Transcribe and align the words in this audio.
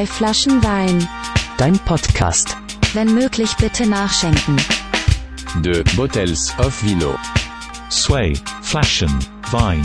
Zwei 0.00 0.06
Flaschen 0.06 0.64
Wein. 0.64 1.06
Dein 1.58 1.78
Podcast. 1.80 2.56
Wenn 2.94 3.12
möglich 3.12 3.54
bitte 3.60 3.86
nachschenken. 3.86 4.56
De 5.62 5.84
Bottles 5.94 6.54
of 6.58 6.82
Vino. 6.82 7.14
Sway, 7.90 8.34
Flaschen, 8.62 9.14
Wein. 9.50 9.84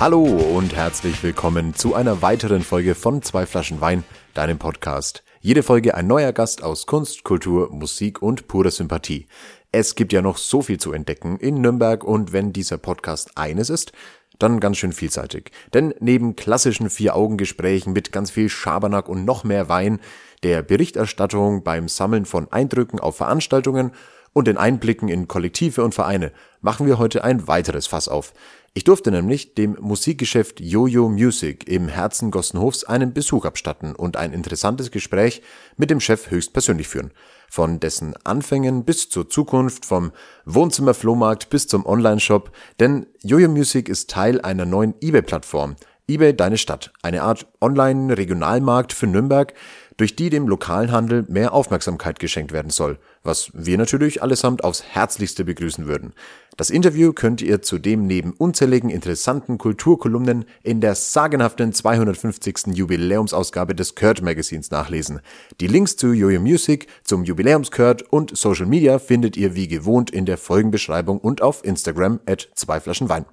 Hallo 0.00 0.24
und 0.24 0.74
herzlich 0.74 1.22
willkommen 1.22 1.76
zu 1.76 1.94
einer 1.94 2.22
weiteren 2.22 2.62
Folge 2.62 2.96
von 2.96 3.22
Zwei 3.22 3.46
Flaschen 3.46 3.80
Wein, 3.80 4.02
deinem 4.34 4.58
Podcast. 4.58 5.22
Jede 5.40 5.62
Folge 5.62 5.94
ein 5.94 6.08
neuer 6.08 6.32
Gast 6.32 6.64
aus 6.64 6.86
Kunst, 6.86 7.22
Kultur, 7.22 7.70
Musik 7.70 8.20
und 8.20 8.48
purer 8.48 8.72
Sympathie. 8.72 9.28
Es 9.70 9.94
gibt 9.94 10.12
ja 10.12 10.22
noch 10.22 10.38
so 10.38 10.62
viel 10.62 10.78
zu 10.78 10.92
entdecken 10.92 11.36
in 11.38 11.60
Nürnberg 11.60 12.02
und 12.02 12.32
wenn 12.32 12.52
dieser 12.54 12.78
Podcast 12.78 13.36
eines 13.36 13.68
ist, 13.68 13.92
dann 14.38 14.60
ganz 14.60 14.78
schön 14.78 14.92
vielseitig. 14.92 15.50
Denn 15.74 15.94
neben 16.00 16.36
klassischen 16.36 16.88
Vier-Augen-Gesprächen 16.88 17.92
mit 17.92 18.12
ganz 18.12 18.30
viel 18.30 18.48
Schabernack 18.48 19.08
und 19.08 19.24
noch 19.24 19.44
mehr 19.44 19.68
Wein, 19.68 20.00
der 20.42 20.62
Berichterstattung 20.62 21.64
beim 21.64 21.88
Sammeln 21.88 22.24
von 22.24 22.50
Eindrücken 22.50 23.00
auf 23.00 23.16
Veranstaltungen 23.16 23.92
und 24.38 24.46
den 24.46 24.56
Einblicken 24.56 25.08
in 25.08 25.26
Kollektive 25.26 25.82
und 25.82 25.96
Vereine 25.96 26.30
machen 26.60 26.86
wir 26.86 26.98
heute 26.98 27.24
ein 27.24 27.48
weiteres 27.48 27.88
Fass 27.88 28.06
auf. 28.06 28.32
Ich 28.72 28.84
durfte 28.84 29.10
nämlich 29.10 29.54
dem 29.54 29.76
Musikgeschäft 29.80 30.60
Jojo 30.60 31.08
Music 31.08 31.66
im 31.66 31.88
Herzen 31.88 32.30
Gossenhofs 32.30 32.84
einen 32.84 33.12
Besuch 33.12 33.44
abstatten 33.44 33.96
und 33.96 34.16
ein 34.16 34.32
interessantes 34.32 34.92
Gespräch 34.92 35.42
mit 35.76 35.90
dem 35.90 35.98
Chef 35.98 36.30
höchstpersönlich 36.30 36.86
führen. 36.86 37.10
Von 37.50 37.80
dessen 37.80 38.14
Anfängen 38.22 38.84
bis 38.84 39.08
zur 39.08 39.28
Zukunft, 39.28 39.84
vom 39.84 40.12
Wohnzimmerflohmarkt 40.44 41.50
bis 41.50 41.66
zum 41.66 41.84
Online-Shop, 41.84 42.52
denn 42.78 43.06
Jojo 43.24 43.48
Music 43.48 43.88
ist 43.88 44.08
Teil 44.08 44.40
einer 44.40 44.66
neuen 44.66 44.94
eBay-Plattform. 45.00 45.74
eBay 46.06 46.32
Deine 46.34 46.58
Stadt, 46.58 46.92
eine 47.02 47.22
Art 47.22 47.48
Online-Regionalmarkt 47.60 48.92
für 48.92 49.08
Nürnberg, 49.08 49.52
durch 49.96 50.14
die 50.14 50.30
dem 50.30 50.46
lokalen 50.46 50.92
Handel 50.92 51.26
mehr 51.28 51.52
Aufmerksamkeit 51.52 52.20
geschenkt 52.20 52.52
werden 52.52 52.70
soll, 52.70 52.98
was 53.28 53.52
wir 53.52 53.76
natürlich 53.78 54.22
allesamt 54.22 54.64
aufs 54.64 54.82
Herzlichste 54.82 55.44
begrüßen 55.44 55.86
würden. 55.86 56.14
Das 56.56 56.70
Interview 56.70 57.12
könnt 57.12 57.42
ihr 57.42 57.62
zudem 57.62 58.06
neben 58.06 58.32
unzähligen 58.32 58.90
interessanten 58.90 59.58
Kulturkolumnen 59.58 60.46
in 60.62 60.80
der 60.80 60.96
sagenhaften 60.96 61.72
250. 61.72 62.74
Jubiläumsausgabe 62.74 63.76
des 63.76 63.94
Kurt 63.94 64.22
Magazins 64.22 64.70
nachlesen. 64.70 65.20
Die 65.60 65.68
Links 65.68 65.96
zu 65.96 66.12
Jojo 66.12 66.40
Music, 66.40 66.88
zum 67.04 67.22
Jubiläumskurt 67.22 68.02
und 68.10 68.36
Social 68.36 68.66
Media 68.66 68.98
findet 68.98 69.36
ihr 69.36 69.54
wie 69.54 69.68
gewohnt 69.68 70.10
in 70.10 70.24
der 70.24 70.38
Folgenbeschreibung 70.38 71.18
und 71.18 71.42
auf 71.42 71.64
Instagram 71.64 72.20
at 72.26 72.48
zwei 72.54 72.84
Wein. 72.84 73.26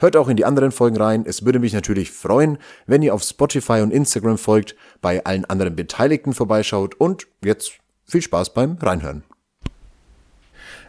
Hört 0.00 0.16
auch 0.16 0.28
in 0.28 0.36
die 0.36 0.44
anderen 0.44 0.72
Folgen 0.72 0.96
rein. 0.96 1.24
Es 1.26 1.44
würde 1.44 1.60
mich 1.60 1.72
natürlich 1.72 2.10
freuen, 2.10 2.58
wenn 2.86 3.02
ihr 3.02 3.14
auf 3.14 3.22
Spotify 3.22 3.80
und 3.82 3.92
Instagram 3.92 4.36
folgt, 4.36 4.76
bei 5.00 5.24
allen 5.24 5.44
anderen 5.44 5.76
Beteiligten 5.76 6.34
vorbeischaut 6.34 6.96
und 6.96 7.28
jetzt 7.42 7.72
viel 8.04 8.22
Spaß 8.22 8.54
beim 8.54 8.78
Reinhören. 8.80 9.22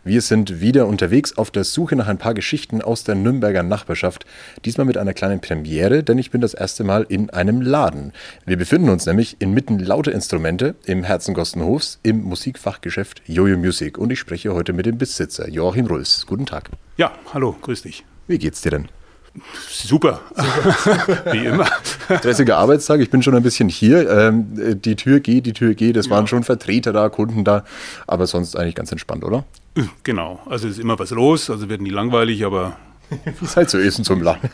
Wir 0.04 0.22
sind 0.22 0.62
wieder 0.62 0.88
unterwegs 0.88 1.38
auf 1.38 1.52
der 1.52 1.64
Suche 1.64 1.96
nach 1.96 2.08
ein 2.08 2.18
paar 2.18 2.34
Geschichten 2.34 2.82
aus 2.82 3.04
der 3.04 3.16
Nürnberger 3.16 3.64
Nachbarschaft. 3.64 4.26
Diesmal 4.66 4.86
mit 4.86 4.98
einer 4.98 5.14
kleinen 5.14 5.42
Premiere, 5.42 6.04
denn 6.04 6.18
ich 6.18 6.32
bin 6.32 6.42
das 6.42 6.54
erste 6.54 6.84
Mal 6.84 7.06
in 7.10 7.30
einem 7.30 7.62
Laden. 7.62 8.14
Wir 8.46 8.58
befinden 8.58 8.90
uns 8.90 9.06
nämlich 9.06 9.38
inmitten 9.40 9.80
lauter 9.80 10.12
Instrumente 10.12 10.76
im 10.86 11.04
Herzen 11.04 11.34
Gostenhofs 11.34 12.00
im 12.04 12.24
Musikfachgeschäft 12.24 13.22
Jojo 13.26 13.58
Music 13.58 13.98
und 13.98 14.12
ich 14.12 14.20
spreche 14.20 14.54
heute 14.54 14.74
mit 14.74 14.86
dem 14.86 14.98
Besitzer 14.98 15.50
Joachim 15.50 15.88
Rulls. 15.88 16.26
Guten 16.26 16.46
Tag. 16.46 16.70
Ja, 16.98 17.12
hallo, 17.34 17.56
grüß 17.62 17.82
dich. 17.82 18.06
Wie 18.28 18.38
geht's 18.38 18.62
dir 18.62 18.72
denn? 18.72 18.88
Super, 19.70 20.22
wie 21.32 21.46
immer. 21.46 21.68
Stressiger 22.18 22.58
Arbeitstag, 22.58 23.00
ich 23.00 23.10
bin 23.10 23.22
schon 23.24 23.36
ein 23.36 23.44
bisschen 23.44 23.70
hier. 23.70 24.10
Ähm, 24.10 24.80
die 24.82 24.96
Tür 24.96 25.20
geht, 25.20 25.46
die 25.46 25.54
Tür 25.54 25.74
geht. 25.74 25.98
Es 25.98 26.10
waren 26.10 26.28
schon 26.28 26.44
Vertreter 26.44 26.94
da, 26.94 27.10
Kunden 27.10 27.44
da, 27.44 27.64
aber 28.08 28.28
sonst 28.28 28.56
eigentlich 28.56 28.76
ganz 28.76 28.92
entspannt, 28.92 29.24
oder? 29.24 29.46
Genau, 30.04 30.40
also 30.46 30.68
ist 30.68 30.80
immer 30.80 30.98
was 31.00 31.12
los, 31.12 31.50
also 31.50 31.70
wird 31.70 31.82
nie 31.82 31.90
langweilig, 31.90 32.46
aber 32.46 32.78
Wie 33.40 33.46
es 33.46 33.56
halt 33.56 33.70
so 33.70 33.78
ist 33.78 33.98
in 33.98 34.04
so 34.04 34.14
einem 34.14 34.24
Laden. 34.24 34.50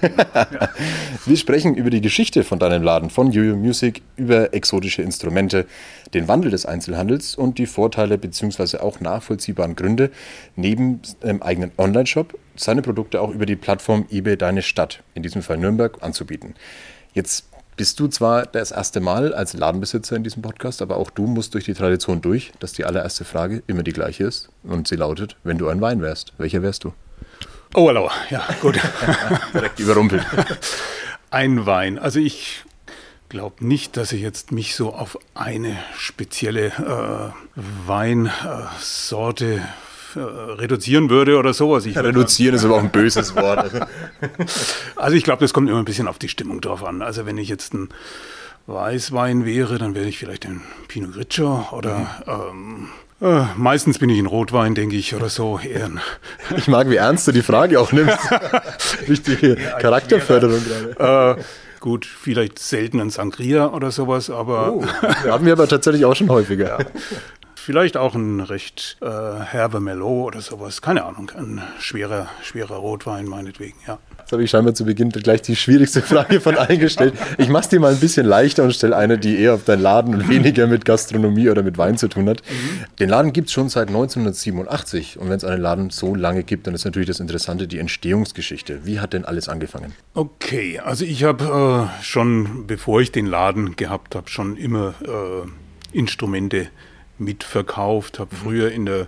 Wir 1.25 1.37
sprechen 1.37 1.75
über 1.75 1.89
die 1.89 2.01
Geschichte 2.01 2.43
von 2.43 2.59
deinem 2.59 2.83
Laden, 2.83 3.09
von 3.09 3.31
Jojo 3.31 3.55
Music, 3.55 4.01
über 4.15 4.53
exotische 4.53 5.01
Instrumente, 5.01 5.65
den 6.13 6.27
Wandel 6.27 6.51
des 6.51 6.65
Einzelhandels 6.65 7.35
und 7.35 7.57
die 7.57 7.65
Vorteile 7.65 8.17
bzw. 8.17 8.77
auch 8.77 8.99
nachvollziehbaren 8.99 9.75
Gründe, 9.75 10.11
neben 10.55 11.01
einem 11.21 11.41
eigenen 11.41 11.71
Online-Shop 11.77 12.37
seine 12.55 12.81
Produkte 12.81 13.21
auch 13.21 13.31
über 13.31 13.45
die 13.45 13.55
Plattform 13.55 14.05
eBay 14.09 14.37
Deine 14.37 14.61
Stadt, 14.61 15.03
in 15.13 15.23
diesem 15.23 15.41
Fall 15.41 15.57
Nürnberg, 15.57 16.01
anzubieten. 16.01 16.55
Jetzt 17.13 17.45
bist 17.75 17.99
du 17.99 18.07
zwar 18.07 18.45
das 18.45 18.71
erste 18.71 19.01
Mal 19.01 19.33
als 19.33 19.53
Ladenbesitzer 19.53 20.15
in 20.15 20.23
diesem 20.23 20.41
Podcast, 20.41 20.81
aber 20.81 20.95
auch 20.95 21.09
du 21.09 21.27
musst 21.27 21.53
durch 21.53 21.65
die 21.65 21.73
Tradition 21.73 22.21
durch, 22.21 22.53
dass 22.59 22.71
die 22.71 22.85
allererste 22.85 23.25
Frage 23.25 23.63
immer 23.67 23.83
die 23.83 23.91
gleiche 23.91 24.23
ist 24.23 24.49
und 24.63 24.87
sie 24.87 24.95
lautet, 24.95 25.35
wenn 25.43 25.57
du 25.57 25.67
ein 25.67 25.81
Wein 25.81 26.01
wärst, 26.01 26.33
welcher 26.37 26.61
wärst 26.61 26.85
du? 26.85 26.93
Oh, 27.73 27.87
hallo, 27.87 28.09
ja, 28.29 28.47
gut. 28.61 28.79
Direkt 29.53 29.79
überrumpelt. 29.79 30.25
Ein 31.31 31.65
Wein. 31.65 31.99
Also 31.99 32.19
ich 32.19 32.63
glaube 33.29 33.65
nicht, 33.65 33.97
dass 33.97 34.11
ich 34.11 34.21
jetzt 34.21 34.51
mich 34.51 34.75
so 34.75 34.93
auf 34.93 35.17
eine 35.33 35.77
spezielle 35.97 36.67
äh, 36.67 37.59
Weinsorte 37.87 39.61
äh, 40.15 40.19
reduzieren 40.19 41.09
würde 41.09 41.37
oder 41.37 41.53
sowas. 41.53 41.85
Ich 41.85 41.97
Reduzieren 41.97 42.55
ist 42.55 42.63
aber 42.63 42.75
auch 42.75 42.83
ein 42.83 42.91
böses 42.91 43.35
Wort. 43.35 43.87
Also 44.95 45.17
ich 45.17 45.23
glaube, 45.23 45.41
das 45.41 45.53
kommt 45.53 45.69
immer 45.69 45.79
ein 45.79 45.85
bisschen 45.85 46.07
auf 46.07 46.19
die 46.19 46.29
Stimmung 46.29 46.61
drauf 46.61 46.83
an. 46.83 47.01
Also 47.01 47.25
wenn 47.25 47.37
ich 47.37 47.49
jetzt 47.49 47.73
ein 47.73 47.89
Weißwein 48.67 49.45
wäre, 49.45 49.77
dann 49.77 49.93
wäre 49.95 50.07
ich 50.07 50.17
vielleicht 50.17 50.45
ein 50.45 50.61
Pinot 50.87 51.13
Grigio 51.13 51.67
oder 51.71 52.23
ähm, 52.27 52.89
äh, 53.21 53.43
meistens 53.55 53.99
bin 53.99 54.09
ich 54.09 54.19
ein 54.19 54.25
Rotwein, 54.25 54.75
denke 54.75 54.95
ich, 54.95 55.15
oder 55.15 55.29
so. 55.29 55.59
Eher 55.59 55.85
ein, 55.85 55.99
Ich 56.57 56.67
mag, 56.67 56.89
wie 56.89 56.95
ernst 56.97 57.27
du 57.27 57.31
die 57.31 57.41
Frage 57.41 57.79
auch 57.79 57.91
nimmst. 57.91 58.17
Richtige 59.07 59.55
Charakterförderung 59.55 60.61
gerade. 60.97 61.37
äh, 61.39 61.43
gut, 61.79 62.05
vielleicht 62.05 62.59
selten 62.59 62.99
ein 62.99 63.09
Sangria 63.09 63.67
oder 63.67 63.91
sowas, 63.91 64.29
aber 64.29 64.73
Oh, 64.73 64.85
haben 65.29 65.45
wir 65.45 65.53
aber 65.53 65.67
tatsächlich 65.67 66.05
auch 66.05 66.15
schon 66.15 66.29
häufiger. 66.29 66.79
Vielleicht 67.65 67.97
auch 67.97 68.13
ein 68.13 68.41
recht 68.41 68.97
äh, 69.01 69.07
herber 69.07 69.79
Merlot 69.79 70.27
oder 70.27 70.41
sowas. 70.41 70.83
Keine 70.83 71.03
Ahnung, 71.03 71.31
ein 71.35 71.61
schwerer, 71.79 72.27
schwerer 72.43 72.75
Rotwein 72.75 73.25
meinetwegen, 73.25 73.75
ja. 73.87 73.97
Jetzt 74.19 74.31
habe 74.31 74.43
ich 74.43 74.51
scheinbar 74.51 74.75
zu 74.75 74.85
Beginn 74.85 75.09
gleich 75.09 75.41
die 75.41 75.55
schwierigste 75.55 76.01
Frage 76.01 76.39
von 76.41 76.55
allen 76.57 76.79
gestellt. 76.79 77.15
Ich 77.37 77.49
mache 77.49 77.63
es 77.63 77.69
dir 77.69 77.79
mal 77.79 77.93
ein 77.93 77.99
bisschen 77.99 78.25
leichter 78.25 78.63
und 78.63 78.73
stelle 78.73 78.95
eine, 78.95 79.17
die 79.17 79.37
eher 79.37 79.55
auf 79.55 79.65
deinen 79.65 79.81
Laden 79.81 80.13
und 80.13 80.29
weniger 80.29 80.67
mit 80.67 80.85
Gastronomie 80.85 81.49
oder 81.49 81.63
mit 81.63 81.77
Wein 81.77 81.97
zu 81.97 82.07
tun 82.07 82.29
hat. 82.29 82.43
Den 82.99 83.09
Laden 83.09 83.33
gibt 83.33 83.47
es 83.47 83.53
schon 83.53 83.69
seit 83.69 83.87
1987 83.87 85.19
und 85.19 85.29
wenn 85.29 85.37
es 85.37 85.43
einen 85.43 85.61
Laden 85.61 85.89
so 85.89 86.13
lange 86.13 86.43
gibt, 86.43 86.67
dann 86.67 86.75
ist 86.75 86.85
natürlich 86.85 87.07
das 87.07 87.19
Interessante 87.19 87.67
die 87.67 87.79
Entstehungsgeschichte. 87.79 88.85
Wie 88.85 88.99
hat 88.99 89.13
denn 89.13 89.25
alles 89.25 89.49
angefangen? 89.49 89.93
Okay, 90.13 90.79
also 90.79 91.03
ich 91.03 91.23
habe 91.23 91.89
äh, 91.99 92.03
schon, 92.03 92.67
bevor 92.67 93.01
ich 93.01 93.11
den 93.11 93.25
Laden 93.25 93.75
gehabt 93.75 94.15
habe, 94.15 94.29
schon 94.29 94.55
immer 94.55 94.93
äh, 95.03 95.97
Instrumente 95.97 96.67
mitverkauft, 97.17 98.19
habe 98.19 98.35
früher 98.35 98.71
in 98.71 98.85
der 98.85 99.07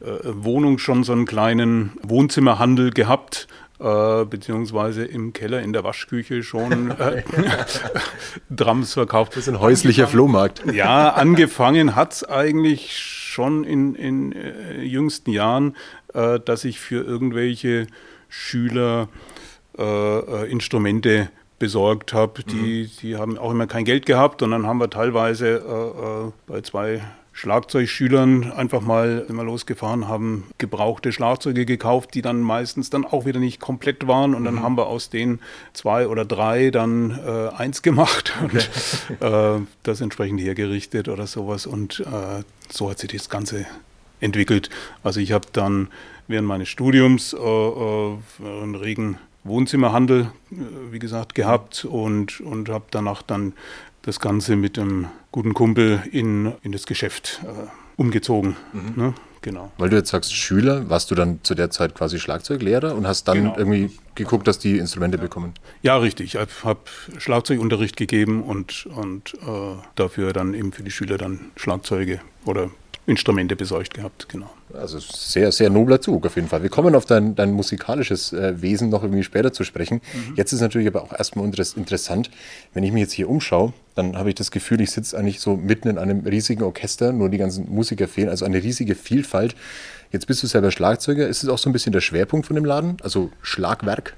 äh, 0.00 0.10
Wohnung 0.24 0.78
schon 0.78 1.04
so 1.04 1.12
einen 1.12 1.26
kleinen 1.26 1.92
Wohnzimmerhandel 2.02 2.90
gehabt, 2.90 3.48
äh, 3.78 4.24
beziehungsweise 4.24 5.04
im 5.04 5.32
Keller 5.32 5.62
in 5.62 5.72
der 5.72 5.84
Waschküche 5.84 6.42
schon 6.42 6.90
äh, 6.98 7.22
Drams 8.50 8.94
verkauft. 8.94 9.32
Das 9.32 9.46
ist 9.46 9.48
ein 9.48 9.60
häuslicher 9.60 10.06
Flohmarkt. 10.06 10.62
Ja, 10.72 11.10
angefangen 11.10 11.96
hat's 11.96 12.24
eigentlich 12.24 12.98
schon 12.98 13.64
in, 13.64 13.94
in 13.94 14.32
äh, 14.32 14.82
jüngsten 14.82 15.30
Jahren, 15.30 15.76
äh, 16.14 16.40
dass 16.40 16.64
ich 16.64 16.80
für 16.80 17.04
irgendwelche 17.04 17.86
Schüler 18.28 19.08
äh, 19.78 20.50
Instrumente 20.50 21.30
besorgt 21.58 22.12
habe. 22.14 22.42
Die, 22.42 22.90
die 23.02 23.16
haben 23.16 23.38
auch 23.38 23.50
immer 23.52 23.66
kein 23.66 23.84
Geld 23.84 24.06
gehabt 24.06 24.42
und 24.42 24.50
dann 24.50 24.66
haben 24.66 24.78
wir 24.78 24.90
teilweise 24.90 25.46
äh, 25.48 26.26
äh, 26.26 26.32
bei 26.46 26.60
zwei 26.62 27.02
Schlagzeugschülern 27.40 28.52
einfach 28.52 28.82
mal 28.82 29.24
immer 29.26 29.44
losgefahren, 29.44 30.08
haben 30.08 30.44
gebrauchte 30.58 31.10
Schlagzeuge 31.10 31.64
gekauft, 31.64 32.12
die 32.12 32.20
dann 32.20 32.42
meistens 32.42 32.90
dann 32.90 33.06
auch 33.06 33.24
wieder 33.24 33.40
nicht 33.40 33.60
komplett 33.60 34.06
waren. 34.06 34.34
Und 34.34 34.44
dann 34.44 34.62
haben 34.62 34.76
wir 34.76 34.88
aus 34.88 35.08
den 35.08 35.38
zwei 35.72 36.06
oder 36.06 36.26
drei 36.26 36.70
dann 36.70 37.18
äh, 37.18 37.48
eins 37.56 37.80
gemacht. 37.80 38.34
Und 38.42 38.68
äh, 39.22 39.60
das 39.84 40.02
entsprechend 40.02 40.42
hergerichtet 40.42 41.08
oder 41.08 41.26
sowas. 41.26 41.64
Und 41.64 42.00
äh, 42.00 42.42
so 42.68 42.90
hat 42.90 42.98
sich 42.98 43.10
das 43.10 43.30
Ganze 43.30 43.64
entwickelt. 44.20 44.68
Also 45.02 45.20
ich 45.20 45.32
habe 45.32 45.46
dann 45.54 45.88
während 46.28 46.46
meines 46.46 46.68
Studiums 46.68 47.32
äh, 47.32 47.38
äh, 47.38 48.18
einen 48.42 48.74
regen 48.74 49.16
Wohnzimmerhandel, 49.44 50.30
äh, 50.52 50.56
wie 50.90 50.98
gesagt, 50.98 51.34
gehabt 51.34 51.86
und, 51.86 52.42
und 52.42 52.68
habe 52.68 52.84
danach 52.90 53.22
dann 53.22 53.54
das 54.02 54.20
Ganze 54.20 54.56
mit 54.56 54.78
einem 54.78 55.06
guten 55.32 55.54
Kumpel 55.54 56.02
in, 56.10 56.52
in 56.62 56.72
das 56.72 56.86
Geschäft 56.86 57.40
äh, 57.44 57.66
umgezogen. 57.96 58.56
Ne? 58.96 59.14
genau. 59.42 59.70
Weil 59.78 59.90
du 59.90 59.96
jetzt 59.96 60.10
sagst 60.10 60.34
Schüler, 60.34 60.88
warst 60.90 61.10
du 61.10 61.14
dann 61.14 61.40
zu 61.42 61.54
der 61.54 61.70
Zeit 61.70 61.94
quasi 61.94 62.18
Schlagzeuglehrer 62.18 62.94
und 62.94 63.06
hast 63.06 63.28
dann 63.28 63.38
Genau. 63.38 63.56
irgendwie 63.56 63.90
geguckt, 64.14 64.46
dass 64.46 64.58
die 64.58 64.78
Instrumente 64.78 65.18
bekommen. 65.18 65.54
Ja, 65.82 65.96
richtig. 65.96 66.34
Ich 66.34 66.40
habe 66.64 66.80
Schlagzeugunterricht 67.18 67.96
gegeben 67.96 68.42
und, 68.42 68.86
und 68.94 69.34
äh, 69.46 69.76
dafür 69.94 70.32
dann 70.32 70.54
eben 70.54 70.72
für 70.72 70.82
die 70.82 70.90
Schüler 70.90 71.16
dann 71.18 71.40
Schlagzeuge 71.56 72.20
oder 72.44 72.70
Instrumente 73.10 73.56
besorgt 73.56 73.94
gehabt, 73.94 74.28
genau. 74.28 74.50
Also 74.72 74.98
sehr, 75.00 75.50
sehr 75.52 75.68
nobler 75.68 76.00
Zug 76.00 76.24
auf 76.26 76.36
jeden 76.36 76.48
Fall. 76.48 76.62
Wir 76.62 76.70
kommen 76.70 76.94
auf 76.94 77.04
dein, 77.04 77.34
dein 77.34 77.52
musikalisches 77.52 78.32
äh, 78.32 78.62
Wesen 78.62 78.88
noch 78.88 79.02
irgendwie 79.02 79.24
später 79.24 79.52
zu 79.52 79.64
sprechen. 79.64 80.00
Jetzt 80.36 80.52
ist 80.52 80.60
natürlich 80.60 80.88
aber 80.88 81.02
auch 81.02 81.12
erstmal 81.12 81.44
interess 81.44 81.74
interessant, 81.74 82.30
wenn 82.72 82.84
ich 82.84 82.92
mich 82.92 83.02
jetzt 83.02 83.12
hier 83.12 83.28
umschaue, 83.28 83.72
dann 83.94 84.16
habe 84.16 84.28
ich 84.30 84.36
das 84.36 84.50
Gefühl, 84.50 84.80
ich 84.80 84.92
sitze 84.92 85.18
eigentlich 85.18 85.40
so 85.40 85.56
mitten 85.56 85.88
in 85.88 85.98
einem 85.98 86.20
riesigen 86.20 86.62
Orchester, 86.62 87.12
nur 87.12 87.28
die 87.28 87.38
ganzen 87.38 87.68
Musiker 87.68 88.08
fehlen, 88.08 88.28
also 88.28 88.44
eine 88.44 88.62
riesige 88.62 88.94
Vielfalt. 88.94 89.54
Jetzt 90.12 90.26
bist 90.26 90.42
du 90.42 90.46
selber 90.46 90.70
Schlagzeuger. 90.70 91.28
Ist 91.28 91.42
es 91.42 91.48
auch 91.48 91.58
so 91.58 91.68
ein 91.68 91.72
bisschen 91.72 91.92
der 91.92 92.00
Schwerpunkt 92.00 92.46
von 92.46 92.56
dem 92.56 92.64
Laden? 92.64 92.96
Also 93.02 93.30
Schlagwerk? 93.42 94.14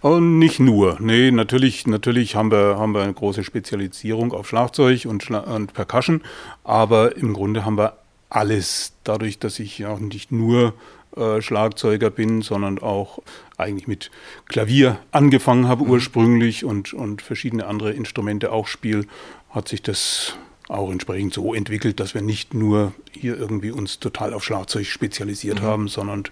Und 0.00 0.38
nicht 0.38 0.60
nur. 0.60 0.98
Nee, 1.00 1.30
natürlich, 1.30 1.86
natürlich 1.86 2.36
haben 2.36 2.50
wir, 2.50 2.76
haben 2.78 2.92
wir 2.92 3.02
eine 3.02 3.14
große 3.14 3.42
Spezialisierung 3.42 4.32
auf 4.32 4.46
Schlagzeug 4.46 5.06
und, 5.06 5.22
Schla 5.22 5.38
und 5.38 5.72
Percussion, 5.72 6.20
aber 6.62 7.16
im 7.16 7.32
Grunde 7.32 7.64
haben 7.64 7.78
wir 7.78 7.96
alles, 8.34 8.94
dadurch, 9.04 9.38
dass 9.38 9.58
ich 9.58 9.78
ja 9.78 9.90
auch 9.90 10.00
nicht 10.00 10.32
nur 10.32 10.74
äh, 11.16 11.40
Schlagzeuger 11.40 12.10
bin, 12.10 12.42
sondern 12.42 12.80
auch 12.80 13.20
eigentlich 13.56 13.86
mit 13.86 14.10
Klavier 14.46 14.98
angefangen 15.12 15.68
habe 15.68 15.84
ursprünglich 15.84 16.64
und, 16.64 16.92
und 16.92 17.22
verschiedene 17.22 17.66
andere 17.66 17.92
Instrumente 17.92 18.50
auch 18.50 18.66
spiele, 18.66 19.06
hat 19.50 19.68
sich 19.68 19.82
das 19.82 20.36
auch 20.68 20.90
entsprechend 20.90 21.34
so 21.34 21.54
entwickelt, 21.54 22.00
dass 22.00 22.14
wir 22.14 22.22
nicht 22.22 22.54
nur 22.54 22.92
hier 23.12 23.38
irgendwie 23.38 23.70
uns 23.70 24.00
total 24.00 24.34
auf 24.34 24.44
Schlagzeug 24.44 24.86
spezialisiert 24.86 25.60
haben, 25.60 25.86
sondern 25.86 26.24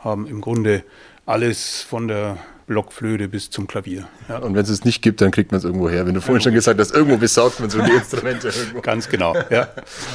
haben 0.00 0.26
im 0.26 0.40
Grunde 0.40 0.82
alles 1.26 1.82
von 1.82 2.08
der 2.08 2.38
Blockflöte 2.66 3.28
bis 3.28 3.50
zum 3.50 3.66
Klavier. 3.66 4.08
Ja. 4.28 4.38
Und 4.38 4.54
wenn 4.54 4.62
es 4.62 4.70
es 4.70 4.84
nicht 4.84 5.02
gibt, 5.02 5.20
dann 5.20 5.30
kriegt 5.30 5.52
man 5.52 5.58
es 5.58 5.64
irgendwo 5.64 5.88
her. 5.88 6.06
Wenn 6.06 6.14
du 6.14 6.20
vorhin 6.20 6.42
schon 6.42 6.54
gesagt 6.54 6.80
hast, 6.80 6.94
irgendwo 6.94 7.16
besorgt 7.16 7.60
man 7.60 7.70
so 7.70 7.80
die 7.80 7.90
Instrumente 7.90 8.48
irgendwo. 8.48 8.80
Ganz 8.80 9.08
genau, 9.08 9.34
ja. 9.50 9.68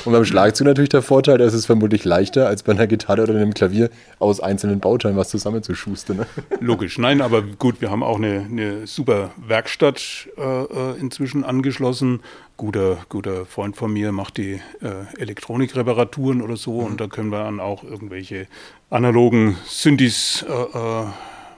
Und 0.06 0.14
beim 0.14 0.26
Schlagzeug 0.26 0.68
natürlich 0.68 0.90
der 0.90 1.02
Vorteil, 1.02 1.38
dass 1.38 1.54
es 1.54 1.66
vermutlich 1.66 2.06
leichter 2.06 2.48
als 2.48 2.64
bei 2.64 2.72
einer 2.72 2.88
Gitarre 2.88 3.24
oder 3.24 3.36
einem 3.36 3.54
Klavier 3.54 3.90
aus 4.20 4.40
einzelnen 4.40 4.80
Bauteilen 4.80 5.18
was 5.18 5.30
zusammenzuschustern. 5.30 6.18
Ne? 6.18 6.28
Logisch. 6.60 6.98
Nein, 6.98 7.22
aber 7.22 7.42
gut, 7.42 7.82
wir 7.82 7.92
haben 7.92 8.04
auch 8.04 8.18
eine, 8.18 8.46
eine 8.50 8.88
super 8.88 9.32
Werkstatt 9.38 10.30
äh, 10.38 10.42
äh, 10.42 11.00
inzwischen 11.00 11.44
angeschlossen. 11.44 12.22
Guter, 12.58 12.98
guter 13.08 13.46
Freund 13.46 13.78
von 13.78 13.94
mir 13.94 14.12
macht 14.12 14.36
die 14.36 14.60
äh, 14.82 15.18
Elektronikreparaturen 15.18 16.42
oder 16.42 16.58
so 16.58 16.80
und 16.80 17.00
da 17.00 17.08
können 17.08 17.30
wir 17.30 17.44
dann 17.44 17.62
auch 17.62 17.86
irgendwelche 17.86 18.48
analogen 18.90 19.58
Synthes 19.66 20.46
äh, 20.48 20.52
äh, 20.52 21.06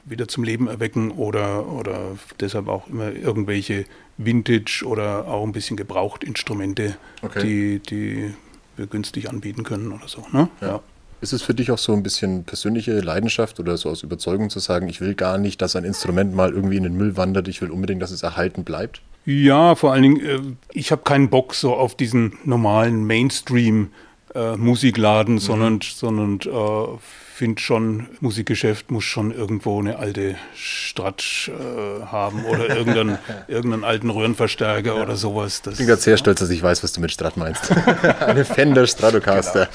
wieder 0.06 0.27
zum 0.27 0.44
Leben 0.44 0.68
erwecken 0.68 1.12
oder, 1.12 1.68
oder 1.68 2.18
deshalb 2.39 2.68
auch 2.68 2.88
immer 2.88 3.12
irgendwelche 3.12 3.86
Vintage 4.18 4.83
oder 4.86 5.27
auch 5.27 5.44
ein 5.45 5.51
bisschen 5.51 5.77
gebraucht 5.77 6.24
Instrumente, 6.24 6.98
Okay. 7.21 7.42
die, 7.42 7.80
die 7.80 8.33
wir 8.77 8.88
günstig 8.88 9.30
anbieten 9.30 9.63
können 9.63 9.92
oder 9.92 10.07
so. 10.07 10.24
Ne? 10.31 10.50
Ja. 10.62 10.81
Ist 11.21 11.33
es 11.33 11.44
für 11.44 11.53
dich 11.53 11.69
auch 11.69 11.77
so 11.77 11.94
ein 11.94 12.01
bisschen 12.01 12.45
persönliche 12.45 13.00
Leidenschaft 13.00 13.59
oder 13.59 13.77
so 13.77 13.89
aus 13.89 14.01
Überzeugung 14.01 14.50
zu 14.50 14.57
sagen, 14.57 14.89
ich 14.89 15.01
will 15.01 15.13
gar 15.13 15.38
nicht, 15.38 15.62
dass 15.62 15.75
ein 15.75 15.83
Instrument 15.83 16.33
mal 16.33 16.51
irgendwie 16.51 16.77
in 16.77 16.83
den 16.83 16.98
Müll 16.98 17.15
wandert, 17.15 17.48
ich 17.48 17.62
will 17.62 17.69
unbedingt, 17.69 18.01
dass 18.01 18.09
es 18.09 18.24
erhalten 18.24 18.63
bleibt? 18.63 19.03
Ja, 19.25 19.75
vor 19.75 19.94
allen 19.94 20.01
Dingen, 20.01 20.25
äh, 20.25 20.39
ich 20.74 20.92
habe 20.92 21.03
keinen 21.03 21.30
Bock 21.30 21.53
so 21.53 21.75
auf 21.75 21.94
diesen 21.95 22.39
normalen 22.44 23.06
Mainstream-Musikladen, 23.06 25.38
sondern, 25.38 25.80
sondern 25.81 26.39
äh, 26.39 26.98
finde 27.42 27.60
schon, 27.60 28.08
Musikgeschäft 28.20 28.92
muss 28.92 29.04
schon 29.04 29.32
irgendwo 29.32 29.80
eine 29.80 29.98
alte 29.98 30.36
Strat 30.54 31.50
äh, 31.50 32.06
haben 32.06 32.46
oder 32.46 32.70
irgendeinen, 32.70 33.18
irgendeinen 33.48 33.84
alten 33.84 34.12
Röhrenverstärker 34.12 35.02
oder 35.02 35.16
sowas. 35.16 35.64
Das, 35.64 35.74
Ich 35.74 35.78
bin 35.80 35.88
gerade 35.88 36.04
sehr 36.04 36.18
stolz, 36.18 36.40
dass 36.40 36.52
ich 36.52 36.62
weiß, 36.62 36.84
was 36.84 36.94
du 36.94 37.02
mit 37.02 37.12
Strat 37.12 37.38
meinst. 37.38 37.72
Eine 38.20 38.46
Fender 38.46 38.86
Stratocaster. 38.86 39.70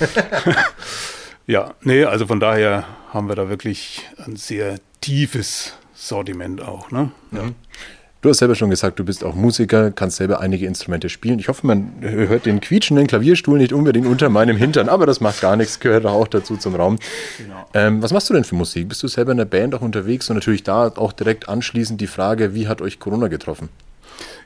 ja, 1.49 1.75
nee, 1.83 2.05
also 2.05 2.29
von 2.29 2.39
daher 2.39 2.85
haben 3.13 3.29
wir 3.29 3.35
da 3.35 3.49
wirklich 3.49 4.09
ein 4.25 4.37
sehr 4.37 4.77
tiefes 5.01 5.73
Sortiment 5.93 6.61
auch. 6.61 6.93
Ne? 6.93 7.11
Ja. 7.33 7.51
Du 8.23 8.31
hast 8.31 8.39
selber 8.39 8.55
schon 8.55 8.71
gesagt, 8.71 8.99
du 8.99 9.05
bist 9.05 9.23
auch 9.23 9.35
Musiker, 9.35 9.91
kannst 9.91 10.17
selber 10.17 10.41
einige 10.41 10.67
Instrumente 10.67 11.09
spielen. 11.09 11.39
Ich 11.39 11.49
hoffe, 11.49 11.67
man 11.67 11.93
hört 12.01 12.47
den 12.47 12.61
quietschenden 12.61 13.07
Klavierstuhl 13.07 13.59
nicht 13.59 13.73
unbedingt 13.73 14.07
unter 14.07 14.31
meinem 14.31 14.57
Hintern, 14.57 14.89
aber 14.89 15.07
das 15.07 15.21
macht 15.21 15.43
gar 15.43 15.55
nichts, 15.55 15.81
gehört 15.81 16.07
auch 16.07 16.27
dazu 16.27 16.57
zum 16.57 16.75
Raum. 16.75 16.99
Ähm, 17.75 18.03
was 18.03 18.13
machst 18.13 18.29
du 18.31 18.35
denn 18.35 18.45
für 18.45 18.55
Musik? 18.55 18.89
Bist 18.89 19.03
du 19.03 19.09
selber 19.09 19.33
in 19.33 19.39
der 19.39 19.45
Band 19.45 19.75
auch 19.75 19.83
unterwegs? 19.83 20.31
Und 20.31 20.37
natürlich 20.37 20.63
da 20.63 20.89
auch 20.89 21.13
direkt 21.13 21.49
anschließend 21.49 22.01
die 22.01 22.07
Frage, 22.07 22.55
wie 22.55 22.69
hat 22.69 22.81
euch 22.81 22.99
Corona 22.99 23.29
getroffen? 23.29 23.69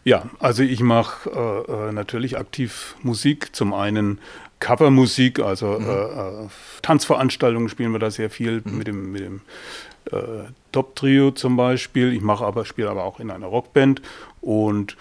Ja, 0.04 0.24
also 0.40 0.62
ich 0.62 0.80
mache 0.80 1.30
äh, 1.30 1.88
äh, 1.88 1.92
natürlich 1.92 2.38
aktiv 2.38 2.96
Musik. 3.02 3.54
Zum 3.54 3.72
einen 3.72 4.18
Covermusik, 4.60 5.40
also 5.40 5.78
äh, 5.78 5.82
äh, 5.82 6.48
Tanzveranstaltungen 6.82 7.68
spielen 7.68 7.92
wir 7.92 7.98
da 7.98 8.10
sehr 8.10 8.30
viel 8.30 8.62
mit 8.64 8.86
dem, 8.86 9.12
mit 9.12 9.22
dem 9.22 9.40
äh, 10.12 10.50
Top-Trio 10.72 11.32
zum 11.32 11.56
Beispiel. 11.56 12.12
Ich 12.12 12.20
mache 12.20 12.44
aber, 12.44 12.64
spiele 12.64 12.90
aber 12.90 13.04
auch 13.04 13.20
in 13.20 13.30
einer 13.30 13.46
Rockband 13.46 14.02
und 14.40 14.96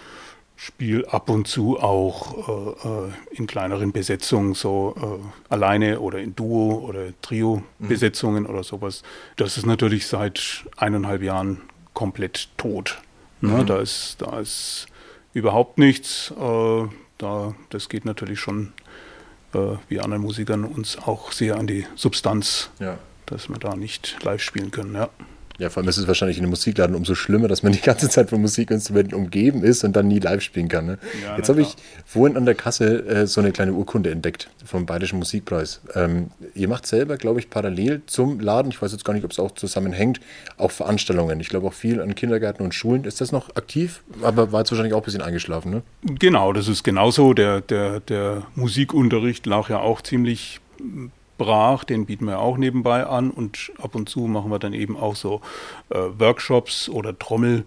spiele 0.56 1.12
ab 1.14 1.30
und 1.30 1.48
zu 1.48 1.80
auch 1.80 2.76
äh, 2.84 2.88
äh, 2.88 3.12
in 3.32 3.48
kleineren 3.48 3.94
Besetzungen, 3.94 4.56
so 4.56 4.94
äh, 5.22 5.54
alleine 5.54 6.02
oder 6.02 6.20
in 6.20 6.36
Duo- 6.36 6.86
oder 6.86 7.14
Trio-Besetzungen 7.22 8.46
oder 8.46 8.64
sowas. 8.64 9.04
Das 9.38 9.58
ist 9.58 9.66
natürlich 9.66 10.08
seit 10.08 10.66
eineinhalb 10.76 11.22
Jahren 11.22 11.62
komplett 11.94 12.50
tot. 12.58 13.02
Ne? 13.40 13.64
Da, 13.64 13.78
ist, 13.78 14.18
da 14.20 14.38
ist 14.40 14.88
überhaupt 15.34 15.78
nichts. 15.78 16.34
Äh, 16.38 16.88
da, 17.18 17.56
das 17.70 17.88
geht 17.88 18.04
natürlich 18.04 18.42
schon, 18.42 18.74
äh, 19.54 19.78
wie 19.88 20.02
anderen 20.02 20.24
Musikern, 20.24 20.66
uns 20.66 20.98
auch 20.98 21.32
sehr 21.32 21.58
an 21.58 21.68
die 21.68 21.86
Substanz, 21.96 22.70
Ja. 22.80 22.98
Dass 23.30 23.50
wir 23.50 23.58
da 23.58 23.76
nicht 23.76 24.18
live 24.24 24.42
spielen 24.42 24.72
können. 24.72 24.96
Ja. 24.96 25.10
Ja, 25.60 25.70
vor 25.70 25.82
allem 25.82 25.90
ist 25.90 25.98
es 25.98 26.08
wahrscheinlich 26.08 26.38
in 26.38 26.44
einem 26.46 26.52
Musikladen 26.52 26.96
umso 26.96 27.16
schlimmer, 27.16 27.50
dass 27.50 27.64
man 27.64 27.74
die 27.74 27.82
ganze 27.82 28.08
Zeit 28.08 28.30
von 28.30 28.40
Musikinstrumenten 28.40 29.14
umgeben 29.14 29.62
ist 29.62 29.84
und 29.84 29.94
dann 29.94 30.08
nie 30.08 30.20
live 30.20 30.42
spielen 30.42 30.70
kann. 30.70 30.86
Ne? 30.86 31.00
Ja, 31.22 31.36
Jetzt 31.36 31.50
habe 31.50 31.62
ich 31.62 31.76
vorhin 32.06 32.38
an 32.38 32.46
der 32.46 32.56
Kasse 32.56 33.06
äh, 33.06 33.28
so 33.28 33.42
eine 33.42 33.52
kleine 33.52 33.74
Urkunde 33.74 34.10
entdeckt 34.10 34.50
vom 34.66 34.86
Bayerischen 34.86 35.20
Musikpreis. 35.20 35.82
Ähm, 35.96 36.32
ihr 36.56 36.70
macht 36.70 36.88
selber, 36.88 37.18
glaube 37.18 37.42
ich, 37.42 37.50
parallel 37.50 38.02
zum 38.06 38.40
Laden, 38.40 38.72
ich 38.72 38.82
weiß 38.82 38.94
jetzt 38.94 39.04
gar 39.04 39.14
nicht, 39.14 39.26
ob 39.26 39.32
es 39.32 39.40
auch 39.40 39.52
zusammenhängt, 39.52 40.22
auch 40.56 40.72
Veranstaltungen. 40.72 41.42
Ich 41.42 41.50
glaube 41.50 41.68
auch 41.68 41.74
viel 41.74 42.02
an 42.02 42.16
Kindergärten 42.16 42.64
und 42.64 42.74
Schulen. 42.74 43.04
Ist 43.04 43.20
das 43.20 43.34
noch 43.34 43.54
aktiv? 43.58 44.02
Aber 44.22 44.54
war 44.54 44.62
jetzt 44.62 44.72
wahrscheinlich 44.72 44.94
auch 44.94 45.02
ein 45.02 45.06
bisschen 45.06 45.22
eingeschlafen, 45.22 45.72
ne? 45.72 45.82
Genau, 46.04 46.54
das 46.54 46.70
ist 46.70 46.84
genauso. 46.84 47.34
Der, 47.34 47.60
der, 47.60 48.00
der 48.00 48.44
Musikunterricht 48.56 49.46
lag 49.46 49.70
ja 49.70 49.80
auch 49.80 50.02
ziemlich 50.02 50.62
brach, 51.40 51.84
den 51.84 52.06
bieten 52.06 52.26
wir 52.26 52.38
auch 52.38 52.58
nebenbei 52.58 53.08
an 53.08 53.32
und 53.32 53.72
ab 53.82 53.96
und 53.96 54.08
zu 54.08 54.28
machen 54.28 54.52
wir 54.52 54.60
dann 54.60 54.74
eben 54.74 54.96
auch 54.96 55.16
so 55.16 55.42
äh, 55.90 55.96
Workshops 55.96 56.88
oder 56.88 57.18
Trommel. 57.18 57.64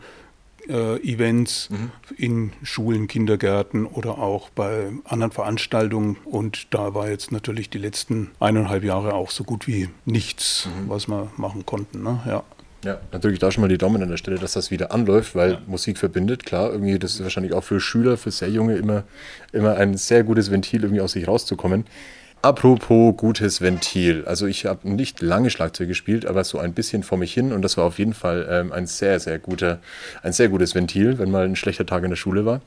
Äh, 0.68 1.02
Events 1.02 1.70
in 2.16 2.52
Schulen, 2.62 3.08
Kindergärten 3.08 3.84
oder 3.84 4.18
auch 4.18 4.48
bei 4.50 4.92
anderen 5.04 5.32
Veranstaltungen. 5.32 6.18
Und 6.24 6.72
da 6.72 6.94
war 6.94 7.08
jetzt 7.08 7.32
natürlich 7.32 7.68
die 7.68 7.78
letzten 7.78 8.30
eineinhalb 8.38 8.84
Jahre 8.84 9.14
auch 9.14 9.30
so 9.30 9.42
gut 9.42 9.66
wie 9.66 9.88
nichts, 10.04 10.68
was 10.86 11.08
wir 11.08 11.32
machen 11.36 11.66
konnten. 11.66 12.04
Ne? 12.04 12.20
Ja. 12.26 12.44
Ja, 12.84 13.00
natürlich 13.12 13.38
da 13.38 13.52
schon 13.52 13.60
mal 13.62 13.68
die 13.68 13.78
Daumen 13.78 14.02
an 14.02 14.08
der 14.08 14.16
Stelle, 14.16 14.38
dass 14.38 14.54
das 14.54 14.72
wieder 14.72 14.90
anläuft, 14.90 15.36
weil 15.36 15.58
Musik 15.66 15.98
verbindet. 15.98 16.44
Klar, 16.44 16.72
irgendwie, 16.72 16.98
das 16.98 17.14
ist 17.14 17.22
wahrscheinlich 17.22 17.52
auch 17.52 17.62
für 17.62 17.80
Schüler, 17.80 18.16
für 18.16 18.32
sehr 18.32 18.50
junge 18.50 18.74
immer, 18.74 19.04
immer 19.52 19.76
ein 19.76 19.96
sehr 19.96 20.24
gutes 20.24 20.50
Ventil, 20.50 20.82
irgendwie 20.82 21.00
aus 21.00 21.12
sich 21.12 21.28
rauszukommen. 21.28 21.84
Apropos 22.44 23.16
gutes 23.16 23.60
Ventil. 23.60 24.24
Also 24.26 24.46
ich 24.46 24.66
habe 24.66 24.90
nicht 24.90 25.22
lange 25.22 25.48
Schlagzeug 25.48 25.86
gespielt, 25.86 26.26
aber 26.26 26.42
so 26.42 26.58
ein 26.58 26.72
bisschen 26.72 27.04
vor 27.04 27.16
mich 27.16 27.32
hin 27.32 27.52
und 27.52 27.62
das 27.62 27.76
war 27.76 27.84
auf 27.84 28.00
jeden 28.00 28.14
Fall 28.14 28.48
ähm, 28.50 28.72
ein 28.72 28.88
sehr, 28.88 29.20
sehr 29.20 29.38
guter, 29.38 29.78
ein 30.24 30.32
sehr 30.32 30.48
gutes 30.48 30.74
Ventil, 30.74 31.20
wenn 31.20 31.30
mal 31.30 31.44
ein 31.44 31.54
schlechter 31.54 31.86
Tag 31.86 32.02
in 32.02 32.10
der 32.10 32.16
Schule 32.16 32.44
war. 32.44 32.60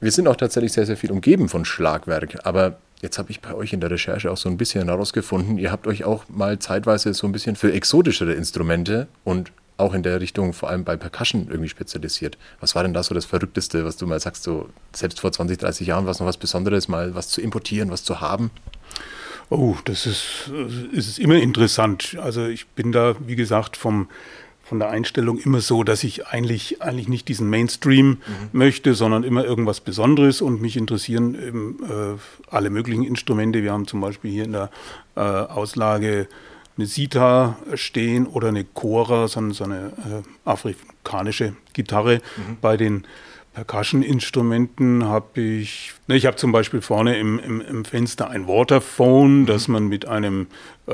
Wir 0.00 0.10
sind 0.10 0.26
auch 0.26 0.34
tatsächlich 0.34 0.72
sehr, 0.72 0.84
sehr 0.84 0.96
viel 0.96 1.12
umgeben 1.12 1.48
von 1.48 1.64
Schlagwerk, 1.64 2.44
aber 2.44 2.78
jetzt 3.00 3.18
habe 3.18 3.30
ich 3.30 3.40
bei 3.40 3.54
euch 3.54 3.72
in 3.72 3.78
der 3.78 3.92
Recherche 3.92 4.32
auch 4.32 4.36
so 4.36 4.48
ein 4.48 4.56
bisschen 4.56 4.88
herausgefunden, 4.88 5.58
ihr 5.58 5.70
habt 5.70 5.86
euch 5.86 6.02
auch 6.02 6.24
mal 6.28 6.58
zeitweise 6.58 7.14
so 7.14 7.28
ein 7.28 7.32
bisschen 7.32 7.54
für 7.54 7.72
exotischere 7.72 8.32
Instrumente 8.32 9.06
und 9.22 9.52
auch 9.76 9.94
in 9.94 10.02
der 10.02 10.20
Richtung, 10.20 10.52
vor 10.52 10.70
allem 10.70 10.82
bei 10.82 10.96
Percussion, 10.96 11.46
irgendwie 11.48 11.68
spezialisiert. 11.68 12.36
Was 12.58 12.74
war 12.74 12.82
denn 12.82 12.94
da 12.94 13.04
so 13.04 13.14
das 13.14 13.26
Verrückteste, 13.26 13.84
was 13.84 13.96
du 13.96 14.08
mal 14.08 14.18
sagst, 14.18 14.42
so 14.42 14.68
selbst 14.92 15.20
vor 15.20 15.30
20, 15.30 15.56
30 15.56 15.86
Jahren 15.86 16.04
war 16.04 16.10
es 16.10 16.18
noch 16.18 16.26
was 16.26 16.36
Besonderes, 16.36 16.88
mal 16.88 17.14
was 17.14 17.28
zu 17.28 17.40
importieren, 17.40 17.92
was 17.92 18.02
zu 18.02 18.20
haben? 18.20 18.50
Oh, 19.50 19.76
das 19.84 20.06
ist, 20.06 20.50
ist 20.92 21.18
immer 21.18 21.36
interessant. 21.36 22.16
Also 22.20 22.46
ich 22.46 22.66
bin 22.66 22.92
da, 22.92 23.16
wie 23.26 23.36
gesagt, 23.36 23.76
vom, 23.76 24.08
von 24.62 24.78
der 24.78 24.90
Einstellung 24.90 25.38
immer 25.38 25.60
so, 25.62 25.84
dass 25.84 26.04
ich 26.04 26.26
eigentlich, 26.26 26.82
eigentlich 26.82 27.08
nicht 27.08 27.28
diesen 27.28 27.48
Mainstream 27.48 28.18
möchte, 28.52 28.94
sondern 28.94 29.24
immer 29.24 29.44
irgendwas 29.44 29.80
Besonderes 29.80 30.42
und 30.42 30.60
mich 30.60 30.76
interessieren 30.76 31.34
eben, 31.34 31.78
äh, 31.84 32.18
alle 32.50 32.68
möglichen 32.68 33.04
Instrumente. 33.04 33.62
Wir 33.62 33.72
haben 33.72 33.86
zum 33.86 34.02
Beispiel 34.02 34.30
hier 34.30 34.44
in 34.44 34.52
der 34.52 34.70
äh, 35.16 35.20
Auslage 35.20 36.28
eine 36.76 36.86
Sita 36.86 37.56
stehen 37.74 38.26
oder 38.26 38.48
eine 38.48 38.64
Chora, 38.64 39.28
so, 39.28 39.50
so 39.52 39.64
eine 39.64 39.86
äh, 39.86 40.48
afrikanische 40.48 41.54
Gitarre. 41.72 42.20
Bei 42.60 42.76
den 42.76 43.06
Percussion-Instrumenten 43.64 45.04
habe 45.04 45.40
ich, 45.40 45.92
ne, 46.06 46.16
ich 46.16 46.26
habe 46.26 46.36
zum 46.36 46.52
Beispiel 46.52 46.80
vorne 46.80 47.18
im, 47.18 47.38
im, 47.40 47.60
im 47.60 47.84
Fenster 47.84 48.30
ein 48.30 48.46
Waterphone, 48.46 49.46
das 49.46 49.66
man 49.66 49.88
mit 49.88 50.06
einem 50.06 50.46
äh, 50.86 50.92